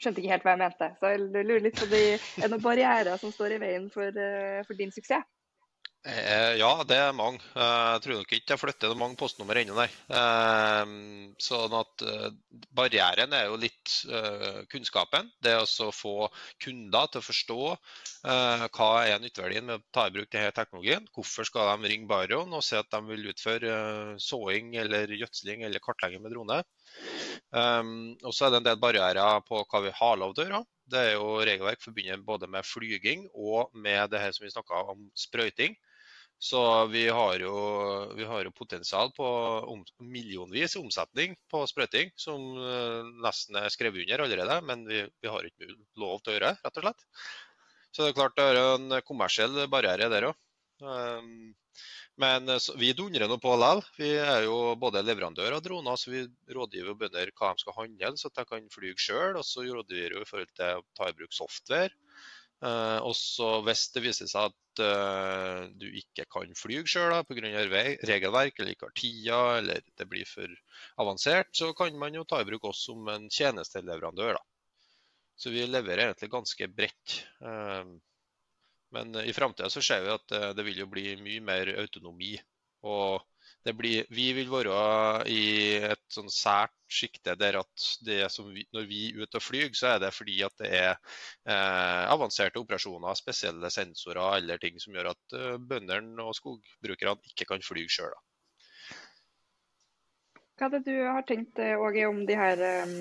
skjønte 0.00 0.20
ikke 0.20 0.34
helt 0.34 0.44
hva 0.44 0.52
jeg 0.52 0.60
mente. 0.60 0.88
Så 1.00 1.12
jeg 1.14 1.46
lurer 1.48 1.64
litt 1.64 1.80
på 1.80 1.88
de, 1.88 2.02
er 2.20 2.52
noen 2.52 2.64
barrierer 2.64 3.16
som 3.22 3.32
står 3.32 3.56
i 3.56 3.60
veien 3.62 3.86
for, 3.94 4.20
for 4.66 4.76
din 4.76 4.92
suksess? 4.92 5.24
Eh, 6.00 6.54
ja, 6.56 6.68
det 6.88 6.96
er 6.96 7.10
mange. 7.12 7.42
Eh, 7.52 7.86
jeg 7.92 8.00
tror 8.06 8.14
nok 8.16 8.30
ikke 8.32 8.54
jeg 8.54 8.60
flytter 8.62 8.94
mange 8.96 9.18
postnummer 9.20 9.58
ennå, 9.60 9.74
nei. 9.76 9.84
Eh, 10.16 10.92
sånn 11.44 11.74
at 11.76 12.04
Barrieren 12.72 13.34
er 13.36 13.50
jo 13.50 13.58
litt 13.60 13.92
kunnskapen. 14.72 15.28
Det 15.44 15.58
å 15.60 15.90
få 15.92 16.30
kunder 16.62 17.10
til 17.10 17.20
å 17.20 17.26
forstå 17.26 17.58
hva 18.22 18.88
er 19.04 19.20
nytteverdien 19.20 19.66
med 19.66 19.80
å 19.80 19.84
ta 19.92 20.06
i 20.08 20.14
bruk 20.14 20.30
denne 20.32 20.54
teknologien. 20.56 21.04
Hvorfor 21.12 21.48
skal 21.48 21.68
de 21.82 21.90
ringe 21.92 22.08
Baron 22.08 22.52
og 22.56 22.64
si 22.64 22.78
at 22.78 22.88
de 22.92 23.00
vil 23.08 23.28
utføre 23.32 24.16
såing 24.20 24.74
eller 24.80 25.12
gjødsling 25.16 25.64
eller 25.68 25.84
kartlegging 25.84 26.24
med 26.24 26.32
drone. 26.36 26.60
Og 27.52 28.32
så 28.36 28.46
er 28.46 28.54
det 28.54 28.60
en 28.60 28.68
del 28.70 28.80
barrierer 28.80 29.44
på 29.48 29.64
hva 29.64 29.84
vi 29.84 29.94
har 30.00 30.20
lov 30.20 30.36
til 30.36 30.46
å 30.46 30.48
gjøre. 30.48 30.64
Det 30.90 31.04
er 31.06 31.12
jo 31.14 31.38
regelverk 31.46 31.84
forbundet 31.84 32.26
både 32.26 32.48
med 32.50 32.66
flyging 32.66 33.28
og 33.34 33.74
med 33.74 34.10
det 34.12 34.24
her 34.24 34.36
som 34.36 34.46
vi 34.46 34.52
snakka 34.54 34.84
om, 34.94 35.08
sprøyting. 35.18 35.76
Så 36.40 36.60
vi 36.88 37.02
har 37.12 37.42
jo, 37.42 37.54
vi 38.16 38.24
har 38.24 38.46
jo 38.46 38.52
potensial 38.56 39.10
på 39.12 39.26
om, 39.68 39.82
millionvis 40.00 40.78
omsetning 40.80 41.34
på 41.52 41.60
sprøyting, 41.68 42.14
som 42.16 42.46
uh, 42.56 43.04
nesten 43.20 43.58
er 43.60 43.68
skrevet 43.72 44.06
under 44.06 44.24
allerede. 44.24 44.56
Men 44.64 44.86
vi, 44.88 45.02
vi, 45.20 45.28
har 45.28 45.44
ikke 45.44 45.68
lov 46.00 46.22
til 46.22 46.32
å 46.32 46.36
gjøre, 46.38 46.54
rett 46.64 46.80
og 46.80 46.86
slett. 46.86 47.04
Så 47.90 48.02
det 48.02 48.12
er 48.12 48.16
klart 48.16 48.38
det 48.38 48.46
er 48.48 48.60
en 48.62 49.00
kommersiell 49.04 49.66
barriere 49.68 50.08
der 50.08 50.30
òg. 50.30 50.40
Um, 50.80 51.52
men 52.20 52.48
eh, 52.48 52.68
vi 52.80 52.92
dundrer 52.96 53.28
nå 53.28 53.36
på 53.40 53.52
likevel. 53.56 53.84
Vi 54.00 54.10
er 54.20 54.46
jo 54.46 54.56
både 54.80 55.04
leverandør 55.04 55.56
av 55.58 55.62
droner, 55.64 56.00
så 56.00 56.12
vi 56.12 56.24
rådgiver 56.56 56.96
bønder 56.98 57.32
hva 57.36 57.52
de 57.52 57.64
skal 57.64 57.76
handle, 57.78 58.12
så 58.20 58.32
de 58.32 58.44
kan 58.48 58.72
fly 58.74 58.92
sjøl. 58.96 59.38
Og 59.40 59.46
så 59.46 59.64
rådgiver 59.68 60.16
vi 60.16 60.24
i 60.24 60.28
forhold 60.28 60.52
til 60.56 60.80
å 60.80 60.84
ta 60.96 61.08
i 61.10 61.16
bruk 61.16 61.36
software. 61.36 61.92
Uh, 62.60 63.00
og 63.08 63.62
hvis 63.64 63.86
det 63.94 64.02
viser 64.04 64.28
seg 64.28 64.50
at 64.50 64.80
uh, 64.84 65.62
du 65.80 65.86
ikke 65.96 66.26
kan 66.28 66.50
fly 66.58 66.82
sjøl 66.84 67.14
pga. 67.24 67.40
regelverk, 68.04 68.58
eller 68.60 68.74
ikke 68.74 68.90
har 68.90 68.96
tida, 69.00 69.40
eller 69.62 69.80
det 69.96 70.08
blir 70.10 70.28
for 70.28 70.52
avansert, 71.00 71.48
så 71.56 71.72
kan 71.76 71.96
man 71.98 72.18
jo 72.18 72.26
ta 72.28 72.42
i 72.42 72.48
bruk 72.48 72.68
oss 72.68 72.84
som 72.90 73.08
en 73.08 73.30
tjenesteleverandør. 73.32 74.36
Da. 74.36 74.92
Så 75.40 75.54
vi 75.54 75.64
leverer 75.64 76.10
egentlig 76.10 76.32
ganske 76.36 76.68
bredt. 76.76 77.16
Uh, 77.40 77.96
men 78.92 79.16
i 79.22 79.32
framtida 79.32 79.70
så 79.72 79.80
ser 79.80 80.04
vi 80.04 80.12
at 80.12 80.56
det 80.58 80.64
vil 80.66 80.80
jo 80.82 80.88
bli 80.90 81.14
mye 81.22 81.40
mer 81.46 81.68
autonomi. 81.78 82.34
Og 82.82 83.22
blir, 83.76 84.06
vi 84.10 84.30
vil 84.36 84.48
være 84.50 85.24
i 85.28 85.42
et 85.90 86.04
sånn 86.12 86.30
sært 86.32 86.74
sjikte 86.90 87.36
der 87.38 87.60
at 87.60 87.84
vi, 88.04 88.64
når 88.74 88.86
vi 88.88 89.02
er 89.10 89.20
ute 89.22 89.38
og 89.38 89.44
flyr, 89.44 89.68
så 89.76 89.94
er 89.94 90.00
det 90.02 90.12
fordi 90.16 90.40
at 90.46 90.54
det 90.62 90.70
er 90.74 90.92
eh, 90.94 92.04
avanserte 92.10 92.60
operasjoner, 92.60 93.18
spesielle 93.18 93.70
sensorer 93.72 94.40
eller 94.40 94.60
ting 94.62 94.80
som 94.82 94.96
gjør 94.96 95.12
at 95.12 95.36
eh, 95.36 95.58
bøndene 95.60 96.24
og 96.24 96.34
skogbrukerne 96.38 97.32
ikke 97.32 97.48
kan 97.52 97.64
fly 97.64 97.86
sjøl. 97.90 98.16
Hva 100.60 100.68
er 100.68 100.74
det 100.76 100.82
du 100.88 100.96
har 101.06 101.22
tenkt 101.28 101.60
eh, 101.62 101.78
Åge, 101.78 102.08
om 102.08 102.24
de 102.28 102.36
her, 102.36 102.64
um, 102.84 102.96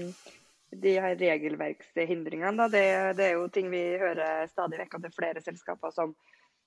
de 0.84 0.94
her 1.02 1.18
regelverkshindringene? 1.20 2.70
Det, 2.72 2.86
det, 3.18 3.26
er 3.26 3.40
jo 3.40 3.50
ting 3.52 3.72
vi 3.72 3.84
hører 4.00 4.46
stadig 4.52 4.84
vekk 4.84 4.96
at 4.96 5.08
det 5.08 5.12
er 5.12 5.18
flere 5.18 5.44
selskaper 5.44 5.96
som, 5.96 6.14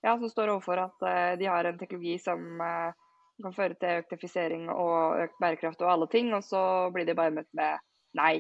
ja, 0.05 0.17
som 0.17 0.29
står 0.29 0.57
overfor 0.57 0.83
at 0.89 1.07
uh, 1.07 1.33
de 1.41 1.49
har 1.49 1.69
en 1.69 1.81
teknologi 1.81 2.19
som 2.21 2.61
kan 3.45 3.55
føre 3.57 3.77
til 3.79 4.03
økt 4.03 4.15
effisering 4.17 4.69
og 4.73 5.21
økt 5.25 5.39
bærekraft 5.43 5.85
og 5.85 5.93
alle 5.93 6.09
ting, 6.13 6.33
og 6.37 6.45
så 6.47 6.63
blir 6.95 7.09
de 7.09 7.19
bare 7.19 7.35
møtt 7.35 7.51
med 7.59 7.83
nei. 8.19 8.35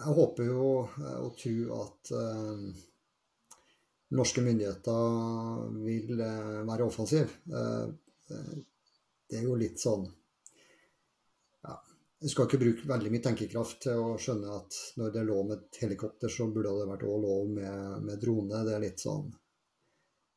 Jeg 0.00 0.14
håper 0.16 0.46
jo 0.48 0.68
og 0.80 1.34
tror 1.36 1.72
at 1.76 2.12
uh, 2.16 2.62
norske 4.16 4.44
myndigheter 4.44 5.66
vil 5.84 6.14
uh, 6.16 6.62
være 6.68 6.86
offensive. 6.86 7.28
Uh, 7.50 7.92
det 9.30 9.38
er 9.38 9.44
jo 9.46 9.58
litt 9.58 9.78
sånn 9.82 10.04
ja, 11.66 11.74
Jeg 12.22 12.32
skal 12.32 12.46
ikke 12.46 12.60
bruke 12.62 12.88
veldig 12.90 13.12
mye 13.12 13.24
tenkekraft 13.26 13.82
til 13.86 14.00
å 14.00 14.16
skjønne 14.22 14.56
at 14.56 14.78
når 14.98 15.12
det 15.12 15.20
er 15.20 15.28
lov 15.28 15.44
med 15.50 15.58
et 15.58 15.82
helikopter, 15.84 16.32
så 16.32 16.48
burde 16.48 16.72
det 16.78 16.88
vært 16.90 17.06
òg 17.10 17.22
lov 17.26 17.52
med, 17.58 18.08
med 18.08 18.22
drone. 18.22 18.64
Det 18.66 18.76
er 18.76 18.84
litt 18.86 19.02
sånn 19.02 19.28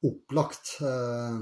opplagt. 0.03 0.77
Eh, 0.81 1.39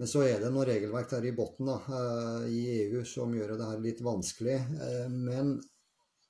men 0.00 0.08
så 0.08 0.24
er 0.24 0.40
det 0.40 0.50
noe 0.52 0.66
regelverk 0.68 1.10
der 1.12 1.28
i 1.28 1.34
bunnen 1.36 1.72
eh, 1.76 2.44
i 2.48 2.60
EU 2.86 3.04
som 3.08 3.34
gjør 3.36 3.56
det 3.56 3.68
her 3.68 3.82
litt 3.84 4.02
vanskelig. 4.04 4.58
Eh, 4.86 5.08
men 5.12 5.56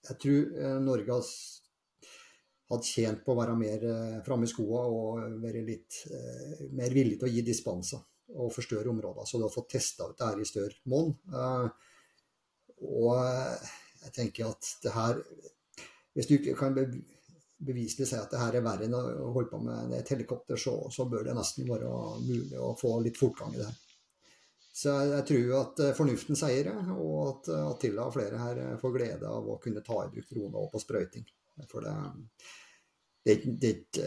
jeg 0.09 0.17
tror 0.23 0.79
Norge 0.81 1.19
hadde 2.71 2.87
tjent 2.89 3.21
på 3.25 3.35
å 3.35 3.37
være 3.37 3.57
mer 3.59 3.83
framme 4.25 4.47
i 4.49 4.51
skoa 4.51 4.87
og 4.89 5.43
være 5.43 5.61
litt 5.67 5.99
mer 6.73 6.95
villig 6.95 7.19
til 7.21 7.29
å 7.29 7.33
gi 7.35 7.43
dispenser 7.45 8.01
og 8.41 8.55
forstørre 8.55 8.89
områder. 8.95 9.27
Så 9.29 9.37
du 9.37 9.45
har 9.45 9.53
fått 9.53 9.75
testa 9.75 10.07
ut 10.09 10.17
det 10.17 10.31
her 10.31 10.41
i 10.41 10.49
større 10.49 10.79
monn. 10.89 11.13
Og 12.81 13.13
jeg 14.07 14.15
tenker 14.17 14.55
at 14.55 14.71
det 14.81 14.95
her 14.95 15.21
Hvis 16.17 16.31
du 16.31 16.39
ikke 16.39 16.57
kan 16.57 16.73
beviselig 17.67 18.09
si 18.09 18.17
at 18.17 18.33
det 18.33 18.41
her 18.41 18.57
er 18.57 18.65
verre 18.65 18.87
enn 18.87 18.97
å 18.97 19.31
holde 19.35 19.51
på 19.53 19.61
med 19.63 19.93
et 19.99 20.13
helikopter, 20.15 20.59
så, 20.61 20.75
så, 20.93 21.07
bør 21.11 21.27
det 21.29 21.37
nesten 21.37 21.69
være 21.69 21.91
mulig 22.25 22.59
å 22.59 22.73
få 22.79 22.97
litt 23.05 23.21
fortgang 23.21 23.55
i 23.55 23.61
det 23.61 23.69
her. 23.69 23.79
Så 24.81 24.95
jeg, 24.95 25.11
jeg 25.13 25.27
tror 25.29 25.57
at 25.59 25.83
eh, 25.85 25.97
fornuften 25.99 26.39
seier, 26.39 26.71
og 26.95 27.17
at 27.27 27.51
Attila 27.59 28.07
og 28.09 28.15
flere 28.17 28.41
her 28.41 28.63
eh, 28.63 28.77
får 28.81 28.95
glede 28.97 29.29
av 29.29 29.51
å 29.51 29.59
kunne 29.63 29.85
ta 29.85 29.99
i 30.05 30.13
bruk 30.15 30.31
droner 30.31 30.71
på 30.73 30.83
sprøyting. 30.83 31.27
For 31.69 31.85
det, 31.85 31.97
det, 33.27 33.37
det, 33.61 33.73
det, 33.99 34.07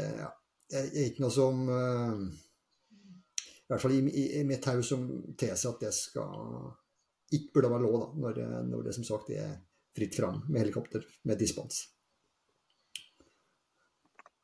er, 0.74 0.90
ikke 1.04 1.22
noe 1.22 1.36
som 1.36 1.68
eh, 1.70 2.24
I 3.44 3.68
hvert 3.70 3.84
fall 3.84 4.00
i, 4.00 4.02
i, 4.08 4.26
i 4.40 4.46
mitt 4.50 4.66
hode 4.72 4.88
som 4.88 5.06
tilsier 5.38 5.76
at 5.76 5.86
det 5.86 5.94
skal 5.94 6.72
ikke 7.34 7.60
burde 7.60 7.74
være 7.76 7.86
lov, 7.86 8.00
da, 8.00 8.10
når, 8.24 8.42
når 8.72 8.88
det 8.88 8.98
som 8.98 9.06
sagt 9.06 9.30
er 9.36 9.60
fritt 9.94 10.16
fram 10.18 10.42
med 10.48 10.64
helikopter 10.64 11.06
med 11.30 11.38
dispens. 11.38 11.84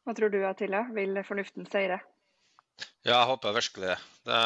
Hva 0.10 0.15
tror 0.17 0.32
du 0.34 0.39
Atilla? 0.41 0.80
Vil 0.89 1.19
fornuften 1.22 1.67
seire? 1.69 2.00
Ja, 3.06 3.12
jeg 3.12 3.28
håper 3.30 3.54
virkelig 3.54 3.91
det. 3.91 3.98
Det, 4.26 4.39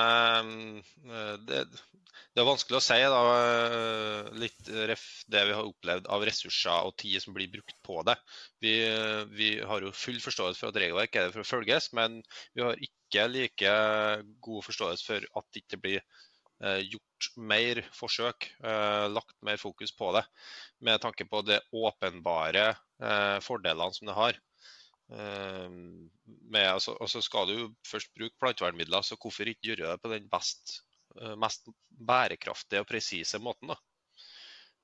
eh, 1.08 1.38
det. 1.48 1.62
er 2.36 2.50
vanskelig 2.50 2.82
å 2.82 2.84
si 2.84 2.98
da, 3.14 3.22
Litt 4.44 4.60
litt 4.68 5.08
det 5.32 5.46
vi 5.48 5.56
har 5.56 5.64
opplevd 5.64 6.12
av 6.12 6.28
ressurser 6.28 6.90
og 6.90 6.98
tid 7.00 7.24
som 7.24 7.38
blir 7.38 7.48
brukt 7.56 7.80
på 7.88 8.02
det. 8.04 8.18
Vi, 8.60 8.76
vi 9.32 9.50
har 9.64 9.88
jo 9.88 9.96
full 9.96 10.20
forståelse 10.28 10.60
for 10.60 10.74
at 10.74 10.84
regelverk 10.84 11.16
er 11.16 11.30
det 11.30 11.38
for 11.38 11.46
å 11.46 11.52
følges, 11.54 11.94
men 11.96 12.20
vi 12.52 12.68
har 12.68 12.84
ikke 12.84 13.32
like 13.32 13.74
god 14.44 14.68
forståelse 14.68 15.14
for 15.14 15.32
at 15.40 15.52
det 15.56 15.64
ikke 15.64 15.84
blir 15.88 16.02
eh, 16.04 16.82
gjort 16.92 17.34
mer 17.40 17.86
forsøk, 17.96 18.52
lagt 19.16 19.38
mer 19.48 19.64
fokus 19.64 19.96
på 19.96 20.12
det, 20.20 20.28
med 20.84 21.00
tanke 21.00 21.24
på 21.24 21.40
de 21.48 21.64
åpenbare 21.72 22.74
fordelene 23.40 23.96
som 23.96 24.12
det 24.12 24.24
har. 24.26 24.44
Ehm, 25.12 26.10
med, 26.26 26.68
altså, 26.70 26.96
så 27.08 27.22
skal 27.22 27.50
du 27.50 27.58
først 27.88 28.14
bruke 28.16 28.40
plantevernmidler, 28.40 29.04
så 29.06 29.18
hvorfor 29.20 29.50
ikke 29.50 29.74
gjøre 29.74 29.92
det 29.92 30.02
på 30.04 30.12
den 30.14 30.30
best, 30.32 30.80
eh, 31.20 31.36
mest 31.40 31.68
bærekraftige 31.90 32.84
og 32.84 32.90
presise 32.90 33.42
måten? 33.44 33.74
da? 33.74 33.80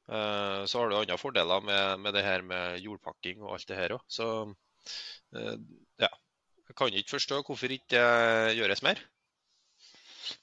Uh, 0.10 0.66
så 0.66 0.80
har 0.80 0.90
du 0.90 0.96
andre 0.98 1.20
fordeler 1.22 1.62
med, 1.62 2.00
med, 2.02 2.16
det 2.18 2.24
her 2.26 2.42
med 2.42 2.80
jordpakking 2.82 3.44
og 3.44 3.52
alt 3.54 3.68
det 3.70 3.76
her 3.78 3.94
òg. 3.94 4.02
Så 4.10 4.26
uh, 4.50 5.56
ja. 6.02 6.10
Jeg 6.70 6.76
kan 6.78 6.94
ikke 6.94 7.14
forstå 7.14 7.44
hvorfor 7.46 7.74
ikke 7.74 7.94
det 7.94 8.56
gjøres 8.58 8.82
mer. 8.86 9.02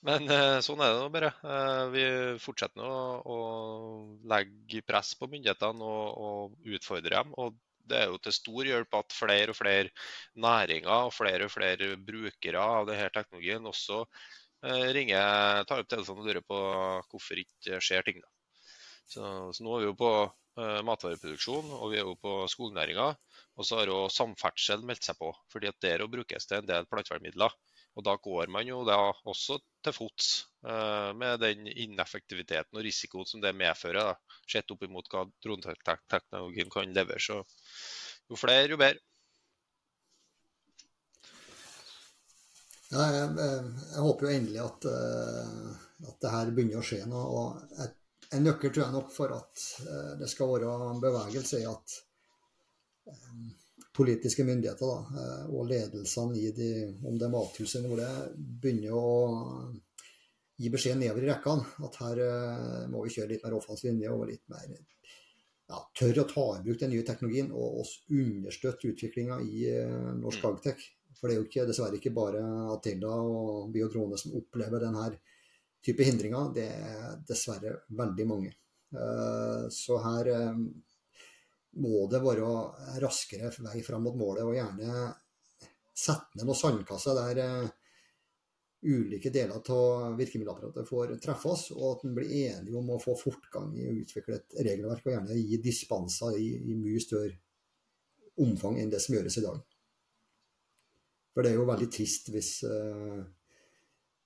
Men 0.07 0.27
sånn 0.67 0.81
er 0.83 0.91
det 0.91 0.99
nå 0.99 1.11
bare. 1.15 1.29
vi 1.93 2.03
fortsetter 2.43 2.83
nå 2.83 2.95
å 3.31 3.37
legge 4.27 4.83
press 4.83 5.13
på 5.15 5.29
myndighetene 5.31 5.87
og, 5.87 6.19
og 6.27 6.73
utfordre 6.75 7.13
dem. 7.15 7.31
Og 7.39 7.55
det 7.91 7.99
er 8.01 8.09
jo 8.11 8.19
til 8.23 8.35
stor 8.35 8.71
hjelp 8.71 8.97
at 8.99 9.17
flere 9.17 9.53
og 9.53 9.59
flere 9.59 9.93
næringer 10.47 11.09
og 11.09 11.15
flere 11.15 11.49
og 11.49 11.53
flere 11.55 11.93
brukere 12.09 12.65
av 12.79 12.89
denne 12.91 13.11
teknologien 13.15 13.71
også 13.73 14.03
eh, 14.67 14.89
ringer, 14.97 15.63
tar 15.69 15.85
opp 15.85 15.93
telefonen 15.93 16.25
og 16.25 16.31
lurer 16.31 16.47
på 16.47 16.63
hvorfor 17.13 17.43
ikke 17.43 17.81
skjer 17.83 18.07
ting. 18.09 18.25
Så, 19.07 19.23
så, 19.55 19.63
nå 19.63 19.77
er 19.77 19.85
vi 19.85 19.91
jo 19.91 19.99
på 19.99 20.13
eh, 20.25 20.81
matvareproduksjon 20.87 21.71
og 21.79 21.93
vi 21.93 22.01
er 22.01 22.09
jo 22.09 22.17
på 22.19 22.39
skognæringa. 22.51 23.13
Og 23.57 23.65
så 23.65 23.79
har 23.81 23.89
jo 23.89 24.03
samferdsel 24.13 24.83
meldt 24.85 25.07
seg 25.07 25.17
på, 25.17 25.31
fordi 25.53 25.71
at 25.71 25.79
der 25.81 26.05
brukes 26.13 26.51
det 26.51 26.59
en 26.61 26.69
del 26.69 26.89
plantevernmidler. 26.91 27.55
Og 27.97 28.05
da 28.05 28.17
går 28.21 28.51
man 28.53 28.69
jo 28.69 28.83
da 28.85 28.99
også 29.25 29.57
til 29.85 29.95
fots 29.97 30.31
uh, 30.69 31.17
med 31.17 31.41
den 31.41 31.67
ineffektiviteten 31.71 32.77
og 32.77 32.85
risikoen 32.85 33.29
som 33.29 33.41
det 33.41 33.55
medfører, 33.57 34.13
da, 34.13 34.41
sett 34.53 34.73
opp 34.75 34.85
imot 34.85 35.09
hva 35.13 35.25
droneteknologien 35.45 36.73
kan 36.73 36.93
levere. 36.93 37.23
Så 37.23 37.41
jo 38.29 38.41
flere, 38.41 38.69
jo 38.75 38.81
bedre. 38.81 39.01
Ja, 42.87 43.03
jeg, 43.11 43.31
jeg, 43.35 44.03
håper 44.05 44.29
jo 44.29 44.35
endelig 44.35 44.61
at, 44.63 44.89
uh, 44.93 46.11
at 46.11 46.19
det 46.23 46.35
her 46.37 46.53
begynner 46.53 46.83
å 46.83 46.87
skje 46.87 47.01
noe. 47.11 47.25
og 47.41 47.81
et, 47.85 48.03
En 48.35 48.43
nøkkel 48.43 48.73
tror 48.75 48.83
jeg 48.83 48.95
nok 48.95 49.11
for 49.15 49.33
at 49.37 49.65
uh, 49.87 50.13
det 50.21 50.29
skal 50.31 50.53
være 50.53 50.77
en 50.91 51.03
bevegelse, 51.03 51.63
i 51.63 51.69
at 51.71 52.01
politiske 53.97 54.45
myndigheter 54.45 54.87
da, 54.87 55.27
og 55.49 55.71
ledelsene 55.71 56.37
i 56.39 56.51
de, 56.55 56.71
om 57.09 57.17
det 57.17 57.27
er 57.27 57.33
Mattilsynet, 57.33 57.89
hvor 57.91 58.01
det 58.03 58.11
begynner 58.63 58.97
å 58.97 59.73
gi 60.57 60.71
beskjed 60.73 61.01
nedover 61.01 61.25
i 61.25 61.31
rekkene 61.31 61.87
at 61.89 61.97
her 62.01 62.21
må 62.93 63.03
vi 63.05 63.15
kjøre 63.17 63.31
litt 63.33 63.45
mer 63.45 63.57
offensiv 63.57 63.91
linje 63.91 64.13
og 64.13 64.29
litt 64.31 64.45
mer 64.53 64.69
ja, 65.67 65.81
tørre 65.99 66.23
å 66.23 66.29
ta 66.31 66.45
i 66.57 66.63
bruk 66.65 66.81
den 66.81 66.93
nye 66.95 67.07
teknologien 67.07 67.51
og, 67.53 67.81
og 67.83 68.15
understøtte 68.15 68.93
utviklinga 68.93 69.41
i 69.43 69.65
uh, 69.83 70.13
norsk 70.19 70.45
mm. 70.45 70.51
agtech. 70.53 70.85
For 71.17 71.29
det 71.29 71.37
er 71.37 71.41
jo 71.41 71.47
ikke, 71.49 71.67
dessverre 71.69 71.99
ikke 71.99 72.15
bare 72.17 72.43
Atilda 72.75 73.15
og 73.25 73.71
Biodrone 73.75 74.19
som 74.21 74.37
opplever 74.37 74.85
denne 74.85 75.09
type 75.85 76.05
hindringer. 76.05 76.51
Det 76.55 76.67
er 76.69 77.15
dessverre 77.27 77.79
veldig 77.97 78.27
mange. 78.29 78.51
Så 79.73 79.97
her 80.05 80.29
må 81.83 82.07
det 82.11 82.23
være 82.25 82.47
raskere 83.03 83.51
vei 83.59 83.83
fram 83.85 84.03
mot 84.07 84.17
målet, 84.19 84.45
og 84.47 84.57
gjerne 84.57 84.89
sette 85.97 86.37
ned 86.37 86.47
noen 86.49 86.61
sandkasser 86.61 87.15
der 87.17 87.37
uh, 87.41 87.69
ulike 88.87 89.31
deler 89.33 89.71
av 89.73 90.17
virkemiddelapparatet 90.19 90.89
får 90.89 91.15
treffes, 91.23 91.63
og 91.77 91.87
at 91.95 92.05
en 92.07 92.15
blir 92.17 92.31
enige 92.51 92.79
om 92.79 92.87
å 92.93 93.03
få 93.03 93.13
fortgang 93.19 93.69
i 93.77 93.89
å 93.89 93.99
utvikle 94.03 94.35
et 94.37 94.51
regelverk, 94.61 95.07
og 95.07 95.13
gjerne 95.15 95.41
gi 95.41 95.57
dispenser 95.63 96.31
i, 96.39 96.49
i, 96.61 96.75
mye 96.77 97.01
større 97.03 97.37
omfang 98.45 98.75
enn 98.81 98.93
det 98.93 99.01
som 99.03 99.15
gjøres 99.17 99.39
i 99.41 99.47
dag. 99.47 99.59
For 101.33 101.41
det 101.43 101.51
er 101.51 101.57
jo 101.59 101.69
veldig 101.69 101.91
trist 101.93 102.25
hvis 102.33 102.51
eh, 102.69 103.21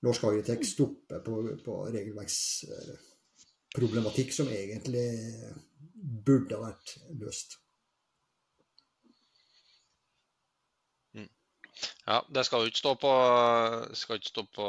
norsk 0.07 0.23
agritek 0.29 0.61
stopper 0.67 1.19
på, 1.27 1.35
på 1.65 1.75
regelverksproblematikk 1.95 4.31
som 4.35 4.47
egentlig 4.51 5.09
burde 6.01 6.61
vært 6.61 6.97
løst. 7.23 7.59
Ja, 12.11 12.19
Det 12.35 12.43
skal 12.45 12.65
jo 12.65 12.71
ikke 12.71 12.81
stå 12.81 12.93
på, 13.01 13.11
ikke 13.95 14.19
stå 14.27 14.43
på 14.57 14.67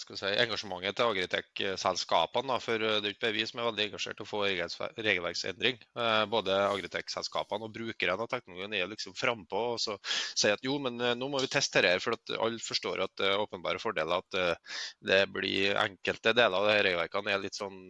si, 0.00 0.30
engasjementet 0.42 0.96
til 0.98 1.10
Agritech-selskapene. 1.12 2.58
For 2.64 2.82
det 2.82 2.92
er 3.02 3.10
ikke 3.12 3.26
bevis 3.26 3.42
vi 3.42 3.48
som 3.50 3.60
er 3.62 3.68
veldig 3.68 3.86
engasjert 3.90 4.22
i 4.22 4.24
å 4.24 4.28
få 4.30 4.42
regelverksendring. 4.46 5.80
Eh, 6.04 6.24
både 6.32 6.56
Agritech-selskapene 6.70 7.68
og 7.68 7.74
brukerne 7.76 8.16
av 8.16 8.30
teknologien 8.32 8.76
er 8.78 8.90
liksom 8.90 9.16
frampå 9.18 9.64
og 9.74 9.80
så 9.84 9.98
sier 10.06 10.56
at 10.56 10.66
jo, 10.66 10.78
men 10.82 11.00
eh, 11.00 11.16
nå 11.18 11.28
må 11.32 11.42
vi 11.44 11.50
teste 11.52 11.84
det 11.84 11.94
her. 11.96 12.04
For 12.04 12.18
at 12.18 12.34
alle 12.38 12.62
forstår 12.62 13.04
at 13.06 13.14
det 13.20 13.28
er 13.30 13.42
åpenbare 13.44 13.82
fordeler 13.82 14.24
at 14.24 14.40
eh, 14.40 14.78
det 15.12 15.24
blir 15.34 15.76
enkelte 15.82 16.34
deler 16.38 16.58
av 16.58 16.70
disse 16.70 16.86
regelverkene 16.88 17.36
er 17.36 17.44
litt 17.44 17.58
sånn 17.58 17.84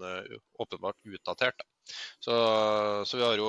åpenbart 0.62 0.98
utdatert. 1.06 1.62
Så, 2.22 2.34
så, 3.06 3.16
vi 3.16 3.24
har 3.24 3.40
jo 3.40 3.48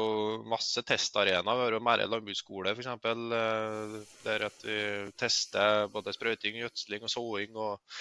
masse 0.50 0.82
testarenaer. 0.88 1.58
Vi 1.58 1.66
har 1.66 1.76
jo 1.76 1.82
Mære 1.84 2.08
landbruksskole 2.10 2.74
f.eks. 2.74 2.90
Eh, 2.90 3.96
der 4.26 4.46
at 4.48 4.66
vi 4.66 4.78
tester 5.20 5.88
både 5.94 6.16
sprøyting, 6.16 6.58
gjødsling 6.64 7.06
og 7.06 7.14
såing. 7.14 7.56
Og, 7.56 8.00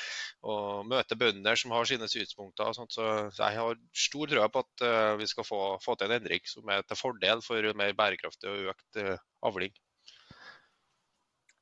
og 0.49 0.89
møter 0.89 1.21
bønder 1.21 1.61
som 1.61 1.77
har 1.77 1.89
sine 1.89 2.09
synspunkter. 2.09 2.73
Så, 2.73 3.09
jeg 3.39 3.61
har 3.61 3.81
stor 4.07 4.33
tro 4.33 4.49
på 4.53 4.65
at 4.65 4.85
uh, 4.89 5.15
vi 5.21 5.29
skal 5.31 5.47
få, 5.47 5.63
få, 5.85 5.95
til 5.97 6.09
en 6.09 6.19
endring 6.19 6.45
som 6.49 6.69
er 6.73 6.85
til 6.87 6.99
fordel 6.99 7.45
for 7.45 7.73
mer 7.79 7.95
bærekraftig 7.97 8.51
og 8.51 8.73
økt 8.73 9.03
uh, 9.05 9.17
avling. 9.45 9.77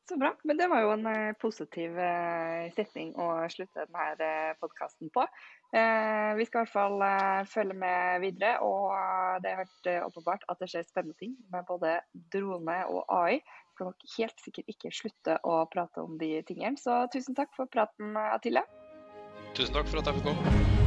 Så 0.09 0.17
bra. 0.19 0.33
Men 0.47 0.59
det 0.59 0.67
var 0.71 0.83
jo 0.83 0.95
en 0.97 1.35
positiv 1.39 1.99
setning 2.75 3.13
å 3.15 3.29
slutte 3.53 3.85
denne 3.87 4.31
podkasten 4.59 5.11
på. 5.15 5.27
Eh, 5.71 6.33
vi 6.35 6.45
skal 6.49 6.59
i 6.59 6.67
hvert 6.67 6.73
fall 6.73 7.03
eh, 7.07 7.47
følge 7.47 7.77
med 7.79 8.25
videre. 8.25 8.59
Og 8.67 8.91
det 9.43 9.53
er 9.53 9.63
helt 9.63 9.91
eh, 9.91 10.03
åpenbart 10.07 10.45
at 10.51 10.59
det 10.63 10.71
skjer 10.73 10.87
spennende 10.89 11.19
ting 11.21 11.37
med 11.53 11.67
både 11.69 11.99
drone 12.35 12.81
og 12.91 13.05
AI. 13.21 13.39
Vi 13.39 13.79
skal 13.79 13.93
nok 13.93 14.11
helt 14.17 14.45
sikkert 14.45 14.75
ikke 14.75 14.95
slutte 14.95 15.39
å 15.47 15.63
prate 15.73 16.03
om 16.03 16.19
de 16.21 16.35
tingene. 16.49 16.81
Så 16.81 17.05
tusen 17.15 17.39
takk 17.39 17.55
for 17.57 17.71
praten, 17.71 18.17
Atilla. 18.19 18.67
Tusen 19.55 19.75
takk 19.77 19.91
for 19.91 20.03
at 20.03 20.11
jeg 20.11 20.21
fikk 20.21 20.31
komme. 20.33 20.80